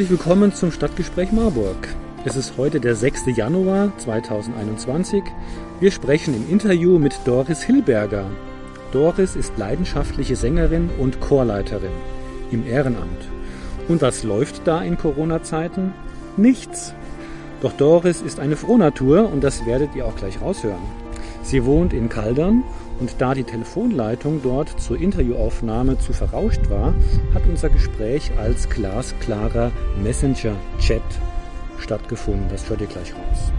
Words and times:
Herzlich 0.00 0.18
willkommen 0.18 0.54
zum 0.54 0.72
Stadtgespräch 0.72 1.30
Marburg. 1.30 1.76
Es 2.24 2.34
ist 2.34 2.56
heute 2.56 2.80
der 2.80 2.94
6. 2.94 3.36
Januar 3.36 3.92
2021. 3.98 5.22
Wir 5.78 5.90
sprechen 5.90 6.34
im 6.34 6.50
Interview 6.50 6.98
mit 6.98 7.20
Doris 7.26 7.62
Hilberger. 7.62 8.24
Doris 8.92 9.36
ist 9.36 9.58
leidenschaftliche 9.58 10.36
Sängerin 10.36 10.88
und 10.98 11.20
Chorleiterin 11.20 11.92
im 12.50 12.66
Ehrenamt. 12.66 13.28
Und 13.88 14.00
was 14.00 14.22
läuft 14.22 14.66
da 14.66 14.80
in 14.80 14.96
Corona-Zeiten? 14.96 15.92
Nichts. 16.38 16.94
Doch 17.60 17.74
Doris 17.74 18.22
ist 18.22 18.40
eine 18.40 18.56
Frohnatur 18.56 19.30
und 19.30 19.44
das 19.44 19.66
werdet 19.66 19.94
ihr 19.94 20.06
auch 20.06 20.16
gleich 20.16 20.40
raushören. 20.40 20.80
Sie 21.42 21.66
wohnt 21.66 21.92
in 21.92 22.08
Kaldern 22.08 22.64
und 23.00 23.14
da 23.18 23.34
die 23.34 23.44
Telefonleitung 23.44 24.40
dort 24.42 24.80
zur 24.80 25.00
Interviewaufnahme 25.00 25.98
zu 25.98 26.12
verrauscht 26.12 26.68
war, 26.68 26.94
hat 27.34 27.42
unser 27.48 27.70
Gespräch 27.70 28.30
als 28.38 28.68
glasklarer 28.68 29.72
Messenger-Chat 30.02 31.02
stattgefunden. 31.78 32.46
Das 32.50 32.68
hört 32.68 32.82
ihr 32.82 32.86
gleich 32.86 33.12
raus. 33.14 33.52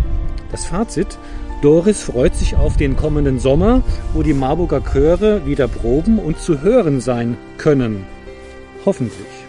Das 0.51 0.65
Fazit, 0.65 1.17
Doris 1.61 2.03
freut 2.03 2.35
sich 2.35 2.55
auf 2.55 2.77
den 2.77 2.95
kommenden 2.95 3.39
Sommer, 3.39 3.83
wo 4.13 4.23
die 4.23 4.33
Marburger 4.33 4.81
Chöre 4.81 5.45
wieder 5.45 5.67
proben 5.67 6.19
und 6.19 6.39
zu 6.39 6.61
hören 6.61 7.01
sein 7.01 7.37
können. 7.57 8.05
Hoffentlich. 8.85 9.40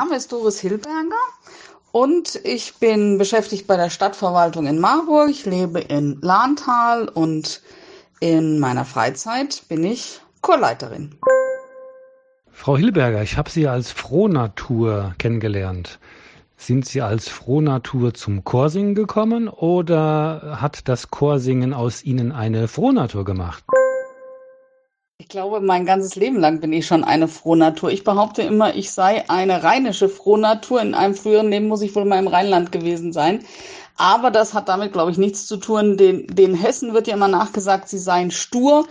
Name 0.00 0.16
ist 0.16 0.32
Doris 0.32 0.58
Hilberger 0.60 1.20
und 1.92 2.40
ich 2.42 2.76
bin 2.76 3.18
beschäftigt 3.18 3.66
bei 3.66 3.76
der 3.76 3.90
Stadtverwaltung 3.90 4.66
in 4.66 4.78
Marburg. 4.78 5.28
Ich 5.28 5.44
lebe 5.44 5.78
in 5.78 6.18
Lahntal 6.22 7.06
und 7.06 7.60
in 8.18 8.58
meiner 8.60 8.86
Freizeit 8.86 9.62
bin 9.68 9.84
ich 9.84 10.22
Chorleiterin. 10.40 11.16
Frau 12.50 12.78
Hilberger, 12.78 13.22
ich 13.22 13.36
habe 13.36 13.50
Sie 13.50 13.68
als 13.68 13.92
Frohnatur 13.92 15.14
kennengelernt. 15.18 15.98
Sind 16.56 16.86
Sie 16.86 17.02
als 17.02 17.28
Frohnatur 17.28 18.14
zum 18.14 18.42
Chorsingen 18.42 18.94
gekommen 18.94 19.50
oder 19.50 20.56
hat 20.62 20.88
das 20.88 21.10
Chorsingen 21.10 21.74
aus 21.74 22.02
Ihnen 22.02 22.32
eine 22.32 22.68
Frohnatur 22.68 23.26
gemacht? 23.26 23.64
Ich 25.20 25.28
glaube, 25.28 25.60
mein 25.60 25.84
ganzes 25.84 26.16
Leben 26.16 26.40
lang 26.40 26.60
bin 26.60 26.72
ich 26.72 26.86
schon 26.86 27.04
eine 27.04 27.28
Frohnatur. 27.28 27.90
Ich 27.90 28.04
behaupte 28.04 28.40
immer, 28.40 28.74
ich 28.74 28.90
sei 28.90 29.28
eine 29.28 29.62
rheinische 29.62 30.08
Frohnatur. 30.08 30.80
In 30.80 30.94
einem 30.94 31.14
früheren 31.14 31.50
Leben 31.50 31.68
muss 31.68 31.82
ich 31.82 31.94
wohl 31.94 32.06
mal 32.06 32.18
im 32.18 32.26
Rheinland 32.26 32.72
gewesen 32.72 33.12
sein. 33.12 33.44
Aber 33.96 34.30
das 34.30 34.54
hat 34.54 34.70
damit, 34.70 34.94
glaube 34.94 35.10
ich, 35.10 35.18
nichts 35.18 35.46
zu 35.46 35.58
tun. 35.58 35.98
Den, 35.98 36.26
den 36.28 36.54
Hessen 36.54 36.94
wird 36.94 37.06
ja 37.06 37.12
immer 37.12 37.28
nachgesagt, 37.28 37.90
sie 37.90 37.98
seien 37.98 38.30
stur. 38.30 38.86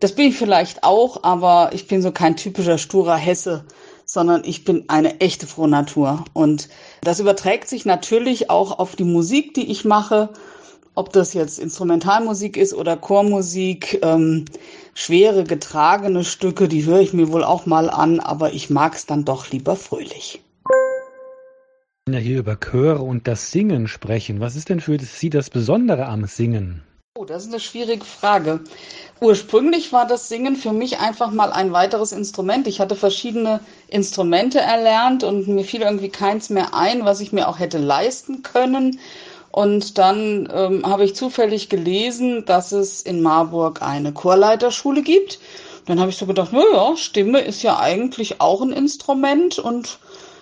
Das 0.00 0.16
bin 0.16 0.26
ich 0.26 0.36
vielleicht 0.36 0.82
auch, 0.82 1.22
aber 1.22 1.70
ich 1.72 1.86
bin 1.86 2.02
so 2.02 2.10
kein 2.10 2.34
typischer 2.34 2.76
sturer 2.76 3.16
Hesse, 3.16 3.64
sondern 4.04 4.42
ich 4.44 4.64
bin 4.64 4.86
eine 4.88 5.20
echte 5.20 5.46
Frohnatur. 5.46 6.24
Und 6.32 6.68
das 7.02 7.20
überträgt 7.20 7.68
sich 7.68 7.84
natürlich 7.84 8.50
auch 8.50 8.80
auf 8.80 8.96
die 8.96 9.04
Musik, 9.04 9.54
die 9.54 9.70
ich 9.70 9.84
mache 9.84 10.30
ob 11.00 11.14
das 11.14 11.32
jetzt 11.32 11.58
Instrumentalmusik 11.58 12.58
ist 12.58 12.74
oder 12.74 12.94
Chormusik, 12.94 14.00
ähm, 14.02 14.44
schwere 14.92 15.44
getragene 15.44 16.24
Stücke, 16.24 16.68
die 16.68 16.84
höre 16.84 17.00
ich 17.00 17.14
mir 17.14 17.32
wohl 17.32 17.42
auch 17.42 17.64
mal 17.64 17.88
an, 17.88 18.20
aber 18.20 18.52
ich 18.52 18.68
mag 18.68 18.94
es 18.94 19.06
dann 19.06 19.24
doch 19.24 19.50
lieber 19.50 19.76
fröhlich. 19.76 20.42
Wir 22.06 22.18
ja 22.18 22.20
hier 22.20 22.38
über 22.40 22.56
Chöre 22.56 23.00
und 23.00 23.26
das 23.26 23.50
Singen 23.50 23.88
sprechen. 23.88 24.40
Was 24.40 24.56
ist 24.56 24.68
denn 24.68 24.80
für 24.80 24.98
Sie 24.98 25.30
das 25.30 25.48
Besondere 25.48 26.04
am 26.04 26.26
Singen? 26.26 26.82
Oh, 27.16 27.24
das 27.24 27.44
ist 27.44 27.48
eine 27.48 27.60
schwierige 27.60 28.04
Frage. 28.04 28.60
Ursprünglich 29.22 29.94
war 29.94 30.06
das 30.06 30.28
Singen 30.28 30.54
für 30.54 30.72
mich 30.72 30.98
einfach 30.98 31.30
mal 31.30 31.50
ein 31.50 31.72
weiteres 31.72 32.12
Instrument. 32.12 32.68
Ich 32.68 32.78
hatte 32.78 32.94
verschiedene 32.94 33.60
Instrumente 33.88 34.60
erlernt 34.60 35.24
und 35.24 35.48
mir 35.48 35.64
fiel 35.64 35.80
irgendwie 35.80 36.10
keins 36.10 36.50
mehr 36.50 36.74
ein, 36.74 37.06
was 37.06 37.20
ich 37.20 37.32
mir 37.32 37.48
auch 37.48 37.58
hätte 37.58 37.78
leisten 37.78 38.42
können. 38.42 39.00
Und 39.52 39.98
dann 39.98 40.48
ähm, 40.52 40.86
habe 40.86 41.04
ich 41.04 41.16
zufällig 41.16 41.68
gelesen, 41.68 42.44
dass 42.44 42.72
es 42.72 43.02
in 43.02 43.20
Marburg 43.20 43.82
eine 43.82 44.12
Chorleiterschule 44.12 45.02
gibt. 45.02 45.40
Dann 45.86 45.98
habe 45.98 46.10
ich 46.10 46.16
so 46.16 46.26
gedacht, 46.26 46.50
na 46.52 46.62
ja, 46.72 46.96
Stimme 46.96 47.40
ist 47.40 47.62
ja 47.62 47.78
eigentlich 47.78 48.40
auch 48.40 48.62
ein 48.62 48.72
Instrument 48.72 49.58
und 49.58 49.98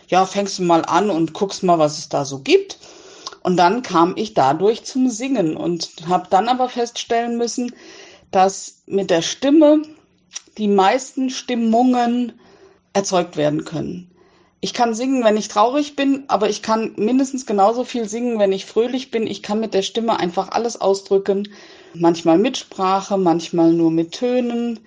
ja, 0.09 0.27
fängst 0.27 0.59
du 0.59 0.63
mal 0.63 0.85
an 0.85 1.11
und 1.11 1.33
guckst 1.33 1.63
mal, 1.63 1.79
was 1.79 1.99
es 1.99 2.09
da 2.09 2.25
so 2.25 2.41
gibt. 2.41 2.79
Und 3.43 3.57
dann 3.57 3.83
kam 3.83 4.15
ich 4.17 4.35
dadurch 4.35 4.85
zum 4.85 5.09
Singen 5.09 5.57
und 5.57 5.91
habe 6.07 6.27
dann 6.29 6.49
aber 6.49 6.69
feststellen 6.69 7.39
müssen, 7.39 7.75
dass 8.31 8.83
mit 8.87 9.09
der 9.09 9.23
Stimme 9.23 9.83
die 10.59 10.69
meisten 10.69 11.31
Stimmungen 11.31 12.39
erzeugt 12.93 13.37
werden 13.37 13.65
können 13.65 14.11
ich 14.61 14.75
kann 14.75 14.93
singen, 14.95 15.23
wenn 15.23 15.37
ich 15.37 15.49
traurig 15.49 15.95
bin, 15.95 16.25
aber 16.27 16.51
ich 16.51 16.63
kann 16.63 16.95
mindestens 16.97 17.47
genauso 17.47 17.85
viel 17.85 18.09
singen, 18.09 18.41
wenn 18.41 18.53
ich 18.53 18.67
fröhlich 18.67 19.13
bin. 19.13 19.27
Ich 19.27 19.43
kann 19.43 19.61
mit 19.61 19.73
der 19.73 19.83
Stimme 19.83 20.19
einfach 20.19 20.51
alles 20.51 20.81
ausdrücken. 20.81 21.49
Manchmal 21.95 22.39
mit 22.39 22.57
Sprache, 22.57 23.17
manchmal 23.19 23.73
nur 23.73 23.93
mit 23.93 24.13
Tönen, 24.13 24.81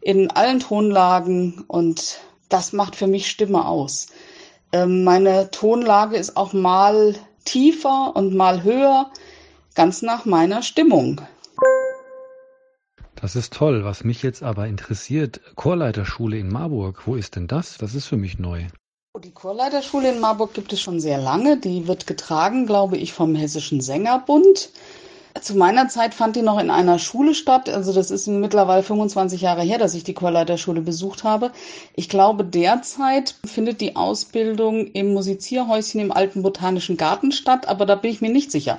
in 0.00 0.30
allen 0.30 0.60
Tonlagen 0.60 1.64
und 1.68 2.20
das 2.48 2.72
macht 2.72 2.96
für 2.96 3.06
mich 3.06 3.28
Stimme 3.28 3.66
aus. 3.66 4.06
Ähm, 4.72 5.04
meine 5.04 5.50
Tonlage 5.50 6.16
ist 6.16 6.36
auch 6.36 6.54
mal 6.54 7.14
tiefer 7.44 8.16
und 8.16 8.34
mal 8.34 8.62
höher, 8.62 9.10
ganz 9.74 10.00
nach 10.00 10.24
meiner 10.24 10.62
Stimmung. 10.62 11.20
Das 13.14 13.36
ist 13.36 13.52
toll. 13.52 13.84
Was 13.84 14.04
mich 14.04 14.22
jetzt 14.22 14.42
aber 14.42 14.68
interessiert, 14.68 15.40
Chorleiterschule 15.56 16.38
in 16.38 16.48
Marburg, 16.50 17.06
wo 17.06 17.14
ist 17.14 17.36
denn 17.36 17.46
das? 17.46 17.76
Das 17.76 17.94
ist 17.94 18.06
für 18.06 18.16
mich 18.16 18.38
neu. 18.38 18.66
Die 19.24 19.32
Chorleiterschule 19.32 20.10
in 20.10 20.20
Marburg 20.20 20.54
gibt 20.54 20.72
es 20.72 20.80
schon 20.80 21.00
sehr 21.00 21.18
lange. 21.18 21.56
Die 21.56 21.88
wird 21.88 22.06
getragen, 22.06 22.66
glaube 22.66 22.96
ich, 22.96 23.12
vom 23.12 23.34
Hessischen 23.34 23.80
Sängerbund. 23.80 24.70
Zu 25.40 25.56
meiner 25.56 25.88
Zeit 25.88 26.14
fand 26.14 26.36
die 26.36 26.42
noch 26.42 26.60
in 26.60 26.70
einer 26.70 27.00
Schule 27.00 27.34
statt. 27.34 27.68
Also 27.68 27.92
das 27.92 28.12
ist 28.12 28.28
mittlerweile 28.28 28.84
25 28.84 29.40
Jahre 29.40 29.62
her, 29.62 29.78
dass 29.78 29.94
ich 29.94 30.04
die 30.04 30.14
Chorleiterschule 30.14 30.82
besucht 30.82 31.24
habe. 31.24 31.50
Ich 31.96 32.08
glaube, 32.08 32.44
derzeit 32.44 33.34
findet 33.44 33.80
die 33.80 33.96
Ausbildung 33.96 34.86
im 34.92 35.12
Musizierhäuschen 35.14 36.00
im 36.00 36.12
Alten 36.12 36.42
Botanischen 36.42 36.96
Garten 36.96 37.32
statt, 37.32 37.66
aber 37.66 37.86
da 37.86 37.96
bin 37.96 38.12
ich 38.12 38.20
mir 38.20 38.30
nicht 38.30 38.52
sicher. 38.52 38.78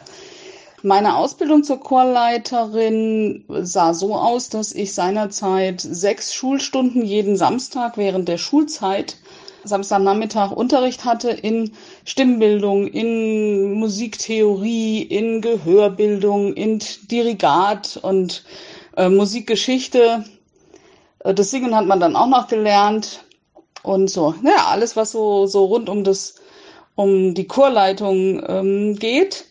Meine 0.81 1.17
Ausbildung 1.17 1.65
zur 1.65 1.81
Chorleiterin 1.81 3.43
sah 3.49 3.93
so 3.93 4.15
aus, 4.15 4.47
dass 4.47 4.71
ich 4.71 4.93
seinerzeit 4.93 5.81
sechs 5.81 6.33
Schulstunden 6.33 7.03
jeden 7.03 7.35
Samstag 7.35 7.97
während 7.97 8.29
der 8.29 8.37
Schulzeit 8.37 9.17
Samstagnachmittag 9.63 10.51
Unterricht 10.51 11.05
hatte 11.05 11.29
in 11.29 11.71
Stimmbildung, 12.05 12.87
in 12.87 13.73
Musiktheorie, 13.73 15.01
in 15.01 15.41
Gehörbildung, 15.41 16.53
in 16.53 16.79
Dirigat 17.09 17.99
und 18.01 18.43
äh, 18.97 19.09
Musikgeschichte. 19.09 20.25
Äh, 21.19 21.33
das 21.33 21.51
Singen 21.51 21.75
hat 21.75 21.85
man 21.85 21.99
dann 21.99 22.15
auch 22.15 22.27
noch 22.27 22.47
gelernt 22.47 23.23
und 23.83 24.09
so. 24.09 24.35
Ja, 24.43 24.67
alles, 24.69 24.95
was 24.95 25.11
so, 25.11 25.45
so 25.45 25.65
rund 25.65 25.89
um 25.89 26.03
das, 26.03 26.35
um 26.95 27.33
die 27.33 27.47
Chorleitung 27.47 28.43
ähm, 28.47 28.95
geht. 28.95 29.45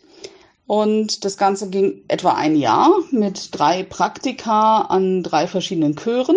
Und 0.66 1.24
das 1.24 1.38
Ganze 1.38 1.70
ging 1.70 2.04
etwa 2.08 2.34
ein 2.34 2.54
Jahr 2.54 2.90
mit 3.10 3.58
drei 3.58 3.82
Praktika 3.82 4.82
an 4.82 5.22
drei 5.22 5.46
verschiedenen 5.46 5.96
Chören. 5.96 6.36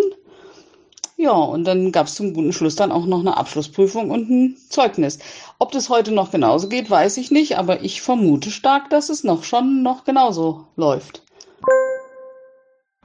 Ja, 1.22 1.30
und 1.34 1.62
dann 1.62 1.92
gab 1.92 2.08
es 2.08 2.16
zum 2.16 2.34
guten 2.34 2.52
Schluss 2.52 2.74
dann 2.74 2.90
auch 2.90 3.06
noch 3.06 3.20
eine 3.20 3.36
Abschlussprüfung 3.36 4.10
und 4.10 4.28
ein 4.28 4.56
Zeugnis. 4.68 5.20
Ob 5.60 5.70
das 5.70 5.88
heute 5.88 6.10
noch 6.10 6.32
genauso 6.32 6.68
geht, 6.68 6.90
weiß 6.90 7.16
ich 7.18 7.30
nicht, 7.30 7.58
aber 7.58 7.84
ich 7.84 8.02
vermute 8.02 8.50
stark, 8.50 8.90
dass 8.90 9.08
es 9.08 9.22
noch 9.22 9.44
schon 9.44 9.84
noch 9.84 10.02
genauso 10.02 10.66
läuft. 10.74 11.22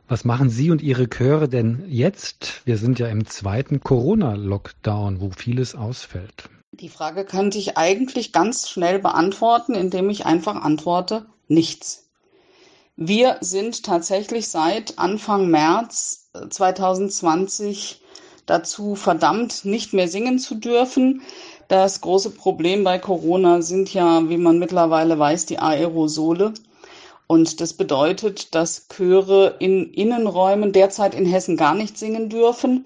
Was 0.07 0.25
machen 0.25 0.49
Sie 0.49 0.71
und 0.71 0.81
Ihre 0.81 1.07
Chöre 1.07 1.47
denn 1.47 1.85
jetzt? 1.87 2.63
Wir 2.65 2.77
sind 2.77 2.97
ja 2.97 3.05
im 3.07 3.27
zweiten 3.27 3.81
Corona-Lockdown, 3.81 5.21
wo 5.21 5.29
vieles 5.29 5.75
ausfällt. 5.75 6.49
Die 6.71 6.89
Frage 6.89 7.23
könnte 7.23 7.59
ich 7.59 7.77
eigentlich 7.77 8.33
ganz 8.33 8.67
schnell 8.67 8.97
beantworten, 8.97 9.75
indem 9.75 10.09
ich 10.09 10.25
einfach 10.25 10.55
antworte, 10.55 11.27
nichts. 11.47 12.09
Wir 12.95 13.37
sind 13.41 13.83
tatsächlich 13.83 14.47
seit 14.47 14.97
Anfang 14.97 15.51
März 15.51 16.31
2020 16.49 18.01
äh, 18.01 18.06
dazu 18.47 18.95
verdammt, 18.95 19.63
nicht 19.65 19.93
mehr 19.93 20.07
singen 20.07 20.39
zu 20.39 20.55
dürfen. 20.55 21.21
Das 21.67 22.01
große 22.01 22.31
Problem 22.31 22.83
bei 22.83 22.97
Corona 22.97 23.61
sind 23.61 23.93
ja, 23.93 24.27
wie 24.29 24.37
man 24.37 24.57
mittlerweile 24.57 25.19
weiß, 25.19 25.45
die 25.45 25.59
Aerosole. 25.59 26.53
Und 27.27 27.59
das 27.59 27.73
bedeutet, 27.73 28.55
dass 28.55 28.87
Chöre 28.87 29.57
in 29.59 29.91
Innenräumen 29.91 30.71
derzeit 30.71 31.13
in 31.13 31.25
Hessen 31.25 31.57
gar 31.57 31.75
nicht 31.75 31.97
singen 31.97 32.29
dürfen. 32.29 32.85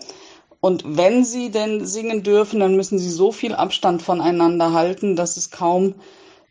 Und 0.60 0.84
wenn 0.86 1.24
sie 1.24 1.52
denn 1.52 1.86
singen 1.86 2.24
dürfen, 2.24 2.60
dann 2.60 2.76
müssen 2.76 2.98
sie 2.98 3.10
so 3.10 3.32
viel 3.32 3.54
Abstand 3.54 4.02
voneinander 4.02 4.74
halten, 4.74 5.16
dass 5.16 5.38
es 5.38 5.52
kaum 5.52 5.96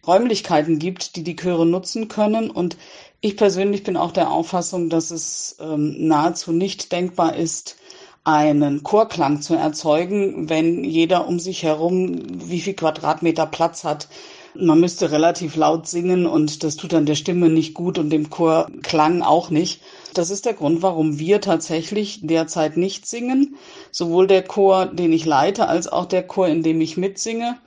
Räumlichkeiten 0.06 0.78
gibt, 0.78 1.16
die 1.16 1.24
die 1.24 1.36
Chöre 1.36 1.66
nutzen 1.66 2.06
können. 2.08 2.50
Und 2.50 2.76
ich 3.20 3.36
persönlich 3.36 3.82
bin 3.82 3.96
auch 3.96 4.12
der 4.12 4.30
Auffassung, 4.30 4.88
dass 4.88 5.10
es 5.10 5.56
ähm, 5.60 6.06
nahezu 6.06 6.52
nicht 6.52 6.92
denkbar 6.92 7.34
ist, 7.36 7.76
einen 8.24 8.82
Chorklang 8.82 9.40
zu 9.40 9.54
erzeugen, 9.54 10.48
wenn 10.48 10.84
jeder 10.84 11.26
um 11.26 11.38
sich 11.38 11.62
herum 11.62 12.20
wie 12.30 12.60
viel 12.60 12.74
Quadratmeter 12.74 13.46
Platz 13.46 13.84
hat. 13.84 14.08
Man 14.54 14.80
müsste 14.80 15.12
relativ 15.12 15.54
laut 15.54 15.86
singen 15.86 16.26
und 16.26 16.64
das 16.64 16.76
tut 16.76 16.92
dann 16.92 17.06
der 17.06 17.14
Stimme 17.14 17.48
nicht 17.48 17.72
gut 17.72 17.98
und 17.98 18.10
dem 18.10 18.30
Chorklang 18.30 19.22
auch 19.22 19.50
nicht. 19.50 19.80
Das 20.12 20.30
ist 20.30 20.44
der 20.44 20.54
Grund, 20.54 20.82
warum 20.82 21.18
wir 21.18 21.40
tatsächlich 21.40 22.20
derzeit 22.26 22.76
nicht 22.76 23.06
singen. 23.06 23.56
Sowohl 23.92 24.26
der 24.26 24.42
Chor, 24.42 24.86
den 24.86 25.12
ich 25.12 25.24
leite, 25.24 25.68
als 25.68 25.86
auch 25.86 26.06
der 26.06 26.26
Chor, 26.26 26.48
in 26.48 26.62
dem 26.62 26.80
ich 26.80 26.96
mitsinge. 26.96 27.58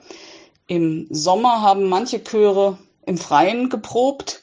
Im 0.66 1.06
Sommer 1.10 1.62
haben 1.62 1.88
manche 1.88 2.22
Chöre 2.22 2.78
im 3.06 3.16
Freien 3.16 3.70
geprobt. 3.70 4.42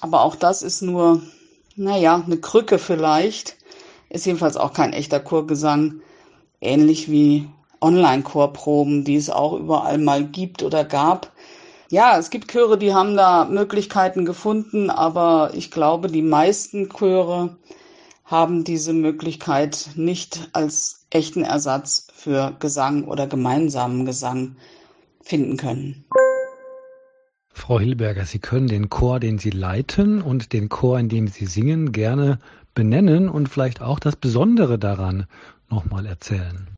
Aber 0.00 0.22
auch 0.22 0.36
das 0.36 0.62
ist 0.62 0.80
nur, 0.82 1.22
naja, 1.76 2.22
eine 2.24 2.38
Krücke 2.38 2.78
vielleicht. 2.78 3.56
Ist 4.12 4.26
jedenfalls 4.26 4.58
auch 4.58 4.74
kein 4.74 4.92
echter 4.92 5.20
Chorgesang. 5.20 6.02
Ähnlich 6.60 7.10
wie 7.10 7.48
Online-Chorproben, 7.80 9.04
die 9.04 9.16
es 9.16 9.30
auch 9.30 9.58
überall 9.58 9.96
mal 9.96 10.22
gibt 10.22 10.62
oder 10.62 10.84
gab. 10.84 11.32
Ja, 11.88 12.18
es 12.18 12.28
gibt 12.28 12.52
Chöre, 12.52 12.76
die 12.76 12.92
haben 12.92 13.16
da 13.16 13.46
Möglichkeiten 13.46 14.26
gefunden, 14.26 14.90
aber 14.90 15.52
ich 15.54 15.70
glaube, 15.70 16.08
die 16.08 16.20
meisten 16.20 16.90
Chöre 16.90 17.56
haben 18.26 18.64
diese 18.64 18.92
Möglichkeit 18.92 19.90
nicht 19.94 20.50
als 20.52 21.06
echten 21.08 21.42
Ersatz 21.42 22.08
für 22.14 22.54
Gesang 22.60 23.04
oder 23.04 23.26
gemeinsamen 23.26 24.04
Gesang 24.04 24.56
finden 25.22 25.56
können. 25.56 26.04
Frau 27.54 27.80
Hilberger, 27.80 28.26
Sie 28.26 28.40
können 28.40 28.68
den 28.68 28.90
Chor, 28.90 29.20
den 29.20 29.38
Sie 29.38 29.50
leiten 29.50 30.20
und 30.20 30.52
den 30.52 30.68
Chor, 30.68 30.98
in 30.98 31.08
dem 31.08 31.28
Sie 31.28 31.46
singen, 31.46 31.92
gerne 31.92 32.40
benennen 32.74 33.28
und 33.28 33.48
vielleicht 33.48 33.80
auch 33.80 33.98
das 33.98 34.16
Besondere 34.16 34.78
daran 34.78 35.26
nochmal 35.70 36.06
erzählen. 36.06 36.68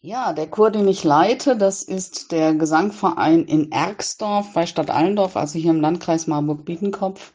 Ja, 0.00 0.32
der 0.32 0.46
Chor, 0.46 0.70
den 0.70 0.86
ich 0.86 1.02
leite, 1.02 1.56
das 1.56 1.82
ist 1.82 2.30
der 2.30 2.54
Gesangverein 2.54 3.44
in 3.44 3.72
Ergsdorf 3.72 4.52
bei 4.54 4.64
Stadt 4.64 4.90
Allendorf, 4.90 5.36
also 5.36 5.58
hier 5.58 5.72
im 5.72 5.80
Landkreis 5.80 6.28
Marburg-Biedenkopf. 6.28 7.32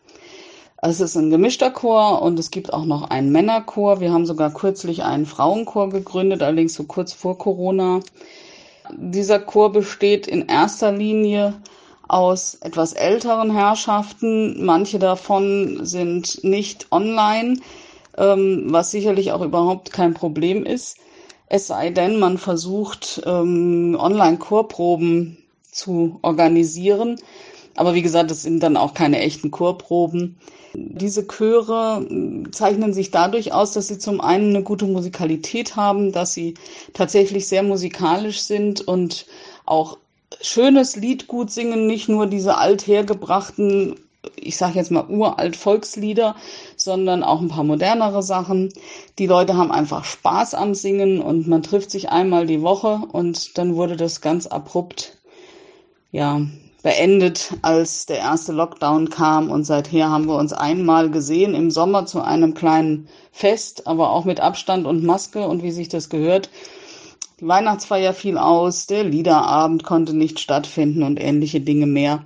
Es 0.81 0.99
ist 0.99 1.15
ein 1.15 1.29
gemischter 1.29 1.71
Chor 1.71 2.21
und 2.21 2.39
es 2.39 2.51
gibt 2.51 2.73
auch 2.73 2.85
noch 2.85 3.09
einen 3.09 3.31
Männerchor. 3.31 3.99
Wir 3.99 4.11
haben 4.11 4.25
sogar 4.25 4.53
kürzlich 4.53 5.03
einen 5.03 5.25
Frauenchor 5.25 5.89
gegründet, 5.89 6.41
allerdings 6.41 6.73
so 6.73 6.83
kurz 6.83 7.13
vor 7.13 7.37
Corona. 7.37 8.01
Dieser 8.91 9.39
Chor 9.39 9.71
besteht 9.71 10.27
in 10.27 10.47
erster 10.47 10.91
Linie 10.91 11.53
aus 12.07 12.55
etwas 12.55 12.93
älteren 12.93 13.51
Herrschaften. 13.51 14.65
Manche 14.65 14.99
davon 14.99 15.85
sind 15.85 16.43
nicht 16.43 16.87
online, 16.91 17.59
ähm, 18.17 18.65
was 18.67 18.91
sicherlich 18.91 19.31
auch 19.31 19.41
überhaupt 19.41 19.91
kein 19.91 20.13
Problem 20.13 20.65
ist. 20.65 20.97
Es 21.47 21.67
sei 21.67 21.89
denn, 21.89 22.19
man 22.19 22.37
versucht, 22.37 23.21
ähm, 23.25 23.95
Online-Chorproben 23.99 25.37
zu 25.71 26.19
organisieren. 26.21 27.17
Aber 27.75 27.93
wie 27.93 28.01
gesagt, 28.01 28.31
das 28.31 28.43
sind 28.43 28.61
dann 28.61 28.77
auch 28.77 28.93
keine 28.93 29.19
echten 29.19 29.51
Chorproben. 29.51 30.37
Diese 30.75 31.27
Chöre 31.27 32.05
zeichnen 32.51 32.93
sich 32.93 33.11
dadurch 33.11 33.53
aus, 33.53 33.73
dass 33.73 33.87
sie 33.87 33.99
zum 33.99 34.21
einen 34.21 34.49
eine 34.49 34.63
gute 34.63 34.85
Musikalität 34.85 35.75
haben, 35.75 36.11
dass 36.11 36.33
sie 36.33 36.55
tatsächlich 36.93 37.47
sehr 37.47 37.63
musikalisch 37.63 38.41
sind 38.41 38.81
und 38.81 39.27
auch 39.65 39.97
schönes 40.41 40.95
Lied 40.95 41.27
gut 41.27 41.51
singen, 41.51 41.85
nicht 41.85 42.09
nur 42.09 42.25
diese 42.25 42.57
althergebrachten, 42.57 43.95
ich 44.35 44.57
sage 44.57 44.75
jetzt 44.75 44.91
mal 44.91 45.05
uralt 45.07 45.55
Volkslieder, 45.55 46.35
sondern 46.75 47.23
auch 47.23 47.41
ein 47.41 47.49
paar 47.49 47.63
modernere 47.63 48.23
Sachen. 48.23 48.73
Die 49.19 49.27
Leute 49.27 49.55
haben 49.57 49.71
einfach 49.71 50.05
Spaß 50.05 50.53
am 50.55 50.73
Singen 50.73 51.21
und 51.21 51.47
man 51.47 51.63
trifft 51.63 51.91
sich 51.91 52.09
einmal 52.09 52.45
die 52.45 52.61
Woche 52.61 53.01
und 53.11 53.57
dann 53.57 53.75
wurde 53.75 53.97
das 53.97 54.21
ganz 54.21 54.47
abrupt, 54.47 55.17
ja, 56.11 56.41
beendet, 56.83 57.53
als 57.61 58.05
der 58.05 58.17
erste 58.17 58.51
Lockdown 58.51 59.09
kam 59.09 59.49
und 59.49 59.63
seither 59.63 60.09
haben 60.09 60.27
wir 60.27 60.35
uns 60.35 60.51
einmal 60.51 61.09
gesehen 61.09 61.55
im 61.55 61.71
Sommer 61.71 62.05
zu 62.05 62.21
einem 62.21 62.53
kleinen 62.53 63.07
Fest, 63.31 63.87
aber 63.87 64.11
auch 64.11 64.25
mit 64.25 64.41
Abstand 64.41 64.85
und 64.85 65.03
Maske 65.03 65.47
und 65.47 65.63
wie 65.63 65.71
sich 65.71 65.87
das 65.87 66.09
gehört. 66.09 66.49
Die 67.39 67.47
Weihnachtsfeier 67.47 68.13
fiel 68.13 68.37
aus, 68.37 68.85
der 68.85 69.05
Liederabend 69.05 69.83
konnte 69.83 70.15
nicht 70.15 70.39
stattfinden 70.39 71.03
und 71.03 71.21
ähnliche 71.21 71.61
Dinge 71.61 71.87
mehr. 71.87 72.23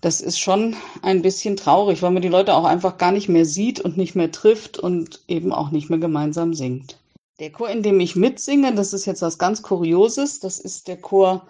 Das 0.00 0.20
ist 0.20 0.38
schon 0.38 0.76
ein 1.02 1.20
bisschen 1.20 1.56
traurig, 1.56 2.02
weil 2.02 2.10
man 2.10 2.22
die 2.22 2.28
Leute 2.28 2.54
auch 2.54 2.64
einfach 2.64 2.96
gar 2.96 3.12
nicht 3.12 3.28
mehr 3.28 3.44
sieht 3.44 3.80
und 3.80 3.96
nicht 3.96 4.14
mehr 4.14 4.32
trifft 4.32 4.78
und 4.78 5.20
eben 5.28 5.52
auch 5.52 5.70
nicht 5.70 5.90
mehr 5.90 5.98
gemeinsam 5.98 6.54
singt. 6.54 6.96
Der 7.38 7.52
Chor, 7.52 7.68
in 7.68 7.82
dem 7.82 8.00
ich 8.00 8.16
mitsinge, 8.16 8.74
das 8.74 8.92
ist 8.92 9.06
jetzt 9.06 9.22
was 9.22 9.38
ganz 9.38 9.62
Kurioses, 9.62 10.40
das 10.40 10.58
ist 10.58 10.88
der 10.88 10.96
Chor 10.98 11.46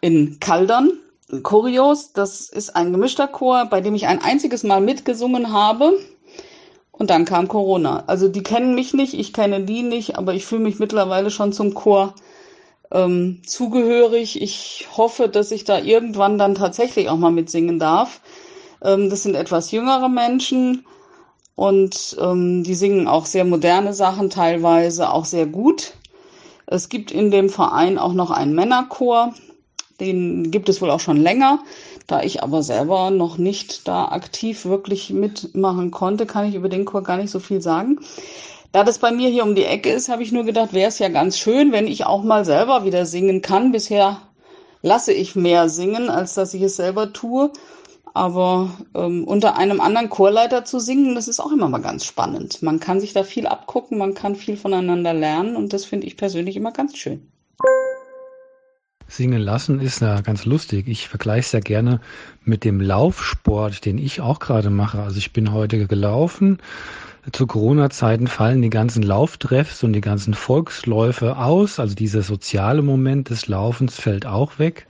in 0.00 0.38
Kaldern. 0.40 0.92
Kurios, 1.42 2.12
das 2.12 2.48
ist 2.48 2.76
ein 2.76 2.92
gemischter 2.92 3.26
Chor, 3.26 3.66
bei 3.66 3.80
dem 3.80 3.94
ich 3.94 4.06
ein 4.06 4.22
einziges 4.22 4.62
Mal 4.62 4.80
mitgesungen 4.80 5.52
habe. 5.52 5.92
Und 6.92 7.10
dann 7.10 7.24
kam 7.24 7.48
Corona. 7.48 8.04
Also 8.06 8.28
die 8.28 8.42
kennen 8.42 8.74
mich 8.74 8.94
nicht, 8.94 9.14
ich 9.14 9.32
kenne 9.32 9.64
die 9.64 9.82
nicht, 9.82 10.16
aber 10.16 10.34
ich 10.34 10.46
fühle 10.46 10.62
mich 10.62 10.78
mittlerweile 10.78 11.30
schon 11.30 11.52
zum 11.52 11.74
Chor 11.74 12.14
ähm, 12.90 13.42
zugehörig. 13.46 14.40
Ich 14.40 14.86
hoffe, 14.96 15.28
dass 15.28 15.50
ich 15.50 15.64
da 15.64 15.78
irgendwann 15.78 16.38
dann 16.38 16.54
tatsächlich 16.54 17.08
auch 17.08 17.16
mal 17.16 17.32
mitsingen 17.32 17.78
darf. 17.78 18.20
Ähm, 18.82 19.10
das 19.10 19.22
sind 19.22 19.34
etwas 19.34 19.70
jüngere 19.70 20.08
Menschen 20.08 20.86
und 21.54 22.16
ähm, 22.20 22.62
die 22.62 22.74
singen 22.74 23.08
auch 23.08 23.26
sehr 23.26 23.44
moderne 23.44 23.94
Sachen, 23.94 24.30
teilweise 24.30 25.10
auch 25.10 25.24
sehr 25.24 25.46
gut. 25.46 25.94
Es 26.66 26.88
gibt 26.88 27.10
in 27.10 27.30
dem 27.30 27.48
Verein 27.48 27.98
auch 27.98 28.12
noch 28.12 28.30
einen 28.30 28.54
Männerchor, 28.54 29.34
den 30.00 30.50
gibt 30.50 30.68
es 30.68 30.82
wohl 30.82 30.90
auch 30.90 31.00
schon 31.00 31.16
länger. 31.16 31.60
Da 32.06 32.22
ich 32.22 32.42
aber 32.42 32.62
selber 32.62 33.10
noch 33.10 33.38
nicht 33.38 33.88
da 33.88 34.06
aktiv 34.06 34.64
wirklich 34.64 35.10
mitmachen 35.10 35.90
konnte, 35.90 36.26
kann 36.26 36.48
ich 36.48 36.54
über 36.54 36.68
den 36.68 36.84
Chor 36.84 37.02
gar 37.02 37.16
nicht 37.16 37.30
so 37.30 37.40
viel 37.40 37.60
sagen. 37.60 37.98
Da 38.72 38.84
das 38.84 38.98
bei 38.98 39.10
mir 39.10 39.30
hier 39.30 39.44
um 39.44 39.54
die 39.54 39.64
Ecke 39.64 39.90
ist, 39.90 40.08
habe 40.08 40.22
ich 40.22 40.32
nur 40.32 40.44
gedacht, 40.44 40.72
wäre 40.72 40.88
es 40.88 40.98
ja 40.98 41.08
ganz 41.08 41.38
schön, 41.38 41.72
wenn 41.72 41.86
ich 41.86 42.04
auch 42.06 42.22
mal 42.22 42.44
selber 42.44 42.84
wieder 42.84 43.06
singen 43.06 43.42
kann. 43.42 43.72
Bisher 43.72 44.20
lasse 44.82 45.12
ich 45.12 45.36
mehr 45.36 45.68
singen, 45.68 46.10
als 46.10 46.34
dass 46.34 46.54
ich 46.54 46.62
es 46.62 46.76
selber 46.76 47.12
tue. 47.12 47.52
Aber 48.14 48.70
ähm, 48.94 49.24
unter 49.24 49.56
einem 49.58 49.80
anderen 49.80 50.08
Chorleiter 50.08 50.64
zu 50.64 50.78
singen, 50.78 51.14
das 51.14 51.28
ist 51.28 51.38
auch 51.40 51.52
immer 51.52 51.68
mal 51.68 51.82
ganz 51.82 52.04
spannend. 52.06 52.62
Man 52.62 52.80
kann 52.80 52.98
sich 53.00 53.12
da 53.12 53.24
viel 53.24 53.46
abgucken, 53.46 53.98
man 53.98 54.14
kann 54.14 54.36
viel 54.36 54.56
voneinander 54.56 55.12
lernen 55.12 55.54
und 55.54 55.72
das 55.72 55.84
finde 55.84 56.06
ich 56.06 56.16
persönlich 56.16 56.56
immer 56.56 56.72
ganz 56.72 56.96
schön. 56.96 57.30
Singen 59.08 59.40
lassen 59.40 59.80
ist 59.80 60.00
ja 60.00 60.20
ganz 60.20 60.44
lustig. 60.44 60.88
Ich 60.88 61.08
vergleiche 61.08 61.46
es 61.46 61.52
ja 61.52 61.60
gerne 61.60 62.00
mit 62.44 62.64
dem 62.64 62.80
Laufsport, 62.80 63.84
den 63.84 63.98
ich 63.98 64.20
auch 64.20 64.40
gerade 64.40 64.70
mache. 64.70 65.00
Also 65.00 65.18
ich 65.18 65.32
bin 65.32 65.52
heute 65.52 65.86
gelaufen. 65.86 66.58
Zu 67.32 67.46
Corona-Zeiten 67.46 68.28
fallen 68.28 68.62
die 68.62 68.70
ganzen 68.70 69.02
Lauftreffs 69.02 69.82
und 69.82 69.92
die 69.92 70.00
ganzen 70.00 70.34
Volksläufe 70.34 71.36
aus. 71.36 71.80
Also 71.80 71.94
dieser 71.94 72.22
soziale 72.22 72.82
Moment 72.82 73.30
des 73.30 73.48
Laufens 73.48 73.98
fällt 73.98 74.26
auch 74.26 74.58
weg. 74.58 74.86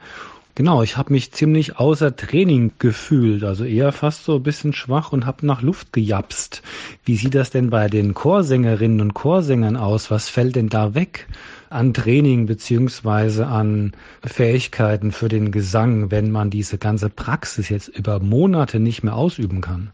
Genau, 0.56 0.82
ich 0.82 0.96
habe 0.96 1.12
mich 1.12 1.32
ziemlich 1.32 1.78
außer 1.78 2.16
Training 2.16 2.72
gefühlt, 2.78 3.44
also 3.44 3.62
eher 3.62 3.92
fast 3.92 4.24
so 4.24 4.36
ein 4.36 4.42
bisschen 4.42 4.72
schwach 4.72 5.12
und 5.12 5.26
habe 5.26 5.44
nach 5.44 5.60
Luft 5.60 5.92
gejapst. 5.92 6.62
Wie 7.04 7.16
sieht 7.16 7.34
das 7.34 7.50
denn 7.50 7.68
bei 7.68 7.88
den 7.88 8.14
Chorsängerinnen 8.14 9.02
und 9.02 9.12
Chorsängern 9.12 9.76
aus? 9.76 10.10
Was 10.10 10.30
fällt 10.30 10.56
denn 10.56 10.70
da 10.70 10.94
weg 10.94 11.28
an 11.68 11.92
Training 11.92 12.46
beziehungsweise 12.46 13.46
an 13.46 13.92
Fähigkeiten 14.24 15.12
für 15.12 15.28
den 15.28 15.52
Gesang, 15.52 16.10
wenn 16.10 16.30
man 16.30 16.48
diese 16.48 16.78
ganze 16.78 17.10
Praxis 17.10 17.68
jetzt 17.68 17.88
über 17.88 18.18
Monate 18.18 18.80
nicht 18.80 19.02
mehr 19.02 19.14
ausüben 19.14 19.60
kann? 19.60 19.90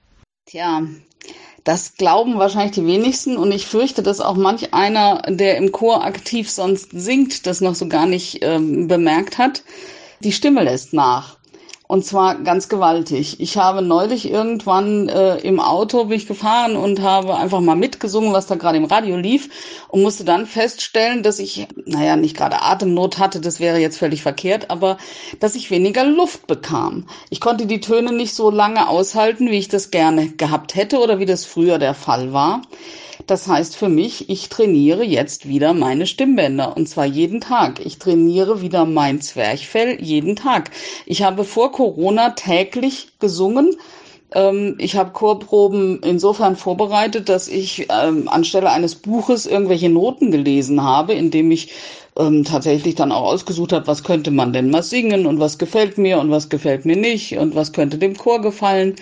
Tja, 0.46 0.82
Das 1.64 1.96
glauben 1.96 2.38
wahrscheinlich 2.38 2.76
die 2.76 2.86
wenigsten 2.86 3.36
und 3.36 3.50
ich 3.50 3.66
fürchte, 3.66 4.04
dass 4.04 4.20
auch 4.20 4.36
manch 4.36 4.72
einer, 4.72 5.22
der 5.28 5.56
im 5.56 5.72
Chor 5.72 6.04
aktiv 6.04 6.48
sonst 6.48 6.92
singt, 6.92 7.48
das 7.48 7.60
noch 7.60 7.74
so 7.74 7.88
gar 7.88 8.06
nicht 8.06 8.38
ähm, 8.42 8.86
bemerkt 8.86 9.38
hat. 9.38 9.64
Die 10.22 10.30
Stimme 10.30 10.62
lässt 10.62 10.92
nach. 10.92 11.36
Und 11.88 12.06
zwar 12.06 12.36
ganz 12.36 12.68
gewaltig. 12.68 13.40
Ich 13.40 13.56
habe 13.58 13.82
neulich 13.82 14.30
irgendwann 14.30 15.08
äh, 15.08 15.38
im 15.38 15.58
Auto 15.58 16.04
bin 16.04 16.16
ich 16.16 16.28
gefahren 16.28 16.76
und 16.76 17.02
habe 17.02 17.36
einfach 17.36 17.60
mal 17.60 17.74
mitgesungen, 17.74 18.32
was 18.32 18.46
da 18.46 18.54
gerade 18.54 18.78
im 18.78 18.84
Radio 18.84 19.16
lief 19.16 19.50
und 19.88 20.00
musste 20.02 20.24
dann 20.24 20.46
feststellen, 20.46 21.24
dass 21.24 21.40
ich, 21.40 21.66
naja, 21.84 22.14
nicht 22.14 22.36
gerade 22.36 22.62
Atemnot 22.62 23.18
hatte, 23.18 23.40
das 23.40 23.58
wäre 23.58 23.78
jetzt 23.78 23.98
völlig 23.98 24.22
verkehrt, 24.22 24.70
aber 24.70 24.96
dass 25.40 25.56
ich 25.56 25.72
weniger 25.72 26.04
Luft 26.04 26.46
bekam. 26.46 27.08
Ich 27.30 27.40
konnte 27.40 27.66
die 27.66 27.80
Töne 27.80 28.12
nicht 28.12 28.34
so 28.34 28.48
lange 28.48 28.88
aushalten, 28.88 29.50
wie 29.50 29.58
ich 29.58 29.68
das 29.68 29.90
gerne 29.90 30.30
gehabt 30.30 30.76
hätte 30.76 31.00
oder 31.00 31.18
wie 31.18 31.26
das 31.26 31.44
früher 31.44 31.78
der 31.78 31.94
Fall 31.94 32.32
war. 32.32 32.62
Das 33.26 33.46
heißt 33.46 33.76
für 33.76 33.88
mich, 33.88 34.28
ich 34.28 34.48
trainiere 34.48 35.04
jetzt 35.04 35.48
wieder 35.48 35.74
meine 35.74 36.06
Stimmbänder 36.06 36.76
und 36.76 36.88
zwar 36.88 37.06
jeden 37.06 37.40
Tag. 37.40 37.84
Ich 37.84 37.98
trainiere 37.98 38.62
wieder 38.62 38.84
mein 38.84 39.20
Zwerchfell 39.20 40.02
jeden 40.02 40.36
Tag. 40.36 40.70
Ich 41.06 41.22
habe 41.22 41.44
vor 41.44 41.72
Corona 41.72 42.30
täglich 42.30 43.08
gesungen. 43.20 43.76
Ähm, 44.34 44.76
ich 44.78 44.96
habe 44.96 45.12
Chorproben 45.12 46.00
insofern 46.02 46.56
vorbereitet, 46.56 47.28
dass 47.28 47.48
ich 47.48 47.88
ähm, 47.90 48.28
anstelle 48.28 48.70
eines 48.70 48.94
Buches 48.96 49.46
irgendwelche 49.46 49.88
Noten 49.88 50.30
gelesen 50.30 50.82
habe, 50.82 51.12
indem 51.12 51.50
ich 51.50 51.72
ähm, 52.16 52.44
tatsächlich 52.44 52.94
dann 52.94 53.12
auch 53.12 53.24
ausgesucht 53.24 53.72
habe, 53.72 53.86
was 53.86 54.04
könnte 54.04 54.30
man 54.30 54.52
denn 54.52 54.70
mal 54.70 54.82
singen 54.82 55.26
und 55.26 55.38
was 55.38 55.58
gefällt 55.58 55.98
mir 55.98 56.18
und 56.18 56.30
was 56.30 56.48
gefällt 56.48 56.84
mir 56.84 56.96
nicht 56.96 57.38
und 57.38 57.54
was 57.54 57.72
könnte 57.72 57.98
dem 57.98 58.16
Chor 58.16 58.40
gefallen. 58.40 58.96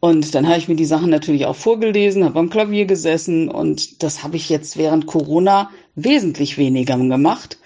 Und 0.00 0.34
dann 0.34 0.46
habe 0.46 0.58
ich 0.58 0.68
mir 0.68 0.76
die 0.76 0.84
Sachen 0.84 1.10
natürlich 1.10 1.46
auch 1.46 1.56
vorgelesen, 1.56 2.24
habe 2.24 2.38
am 2.38 2.50
Klavier 2.50 2.86
gesessen 2.86 3.48
und 3.48 4.02
das 4.02 4.22
habe 4.22 4.36
ich 4.36 4.48
jetzt 4.48 4.76
während 4.76 5.06
Corona 5.06 5.70
wesentlich 5.96 6.56
weniger 6.56 6.96
gemacht. 6.96 7.58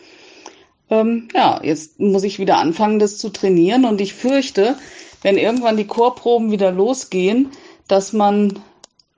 Ähm, 0.89 1.29
ja, 1.35 1.61
jetzt 1.63 2.01
muss 2.01 2.25
ich 2.25 2.39
wieder 2.39 2.57
anfangen, 2.57 2.99
das 2.99 3.19
zu 3.19 3.29
trainieren 3.29 3.85
und 3.85 4.01
ich 4.01 4.15
fürchte, 4.15 4.77
wenn 5.21 5.37
irgendwann 5.37 5.77
die 5.77 5.87
Chorproben 5.87 6.51
wieder 6.51 6.73
losgehen, 6.73 7.51
dass 7.87 8.15
man 8.15 8.59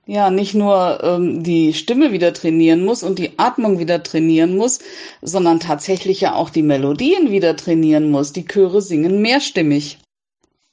ja 0.05 0.29
nicht 0.29 0.53
nur 0.53 1.01
ähm, 1.03 1.41
die 1.41 1.73
Stimme 1.73 2.11
wieder 2.11 2.33
trainieren 2.33 2.83
muss 2.85 3.01
und 3.01 3.17
die 3.17 3.37
Atmung 3.37 3.79
wieder 3.79 4.03
trainieren 4.03 4.55
muss, 4.57 4.79
sondern 5.21 5.59
tatsächlich 5.59 6.21
ja 6.21 6.35
auch 6.35 6.49
die 6.49 6.61
Melodien 6.61 7.31
wieder 7.31 7.55
trainieren 7.55 8.11
muss. 8.11 8.33
Die 8.33 8.45
Chöre 8.45 8.81
singen 8.81 9.21
mehrstimmig. 9.21 9.97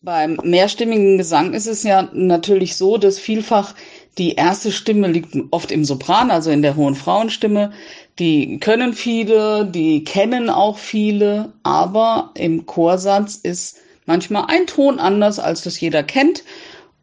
Beim 0.04 0.36
mehrstimmigen 0.42 1.16
Gesang 1.16 1.54
ist 1.54 1.68
es 1.68 1.84
ja 1.84 2.08
natürlich 2.12 2.76
so, 2.76 2.98
dass 2.98 3.20
vielfach 3.20 3.76
die 4.18 4.34
erste 4.34 4.72
Stimme 4.72 5.06
liegt 5.06 5.36
oft 5.52 5.70
im 5.70 5.84
Sopran, 5.84 6.32
also 6.32 6.50
in 6.50 6.60
der 6.62 6.74
hohen 6.74 6.96
Frauenstimme. 6.96 7.70
Die 8.18 8.58
können 8.58 8.94
viele, 8.94 9.64
die 9.64 10.02
kennen 10.02 10.50
auch 10.50 10.78
viele, 10.78 11.52
aber 11.62 12.32
im 12.34 12.66
Chorsatz 12.66 13.36
ist 13.36 13.76
manchmal 14.04 14.46
ein 14.48 14.66
Ton 14.66 14.98
anders, 14.98 15.38
als 15.38 15.62
das 15.62 15.80
jeder 15.80 16.02
kennt. 16.02 16.42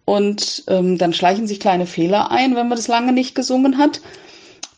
Und 0.03 0.65
ähm, 0.67 0.97
dann 0.97 1.13
schleichen 1.13 1.47
sich 1.47 1.61
kleine 1.61 1.85
Fehler 1.85 2.31
ein, 2.31 2.55
wenn 2.57 2.67
man 2.67 2.75
das 2.75 2.89
lange 2.89 3.13
nicht 3.13 3.33
gesungen 3.33 3.77
hat, 3.77 4.01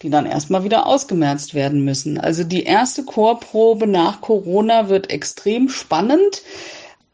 die 0.04 0.12
dann 0.12 0.28
erstmal 0.28 0.64
wieder 0.64 0.86
ausgemerzt 0.86 1.56
werden 1.56 1.84
müssen. 1.84 2.20
Also 2.20 2.44
die 2.44 2.64
erste 2.64 3.04
Chorprobe 3.04 3.88
nach 3.88 4.22
Corona 4.22 4.90
wird 4.90 5.10
extrem 5.10 5.70
spannend. 5.70 6.44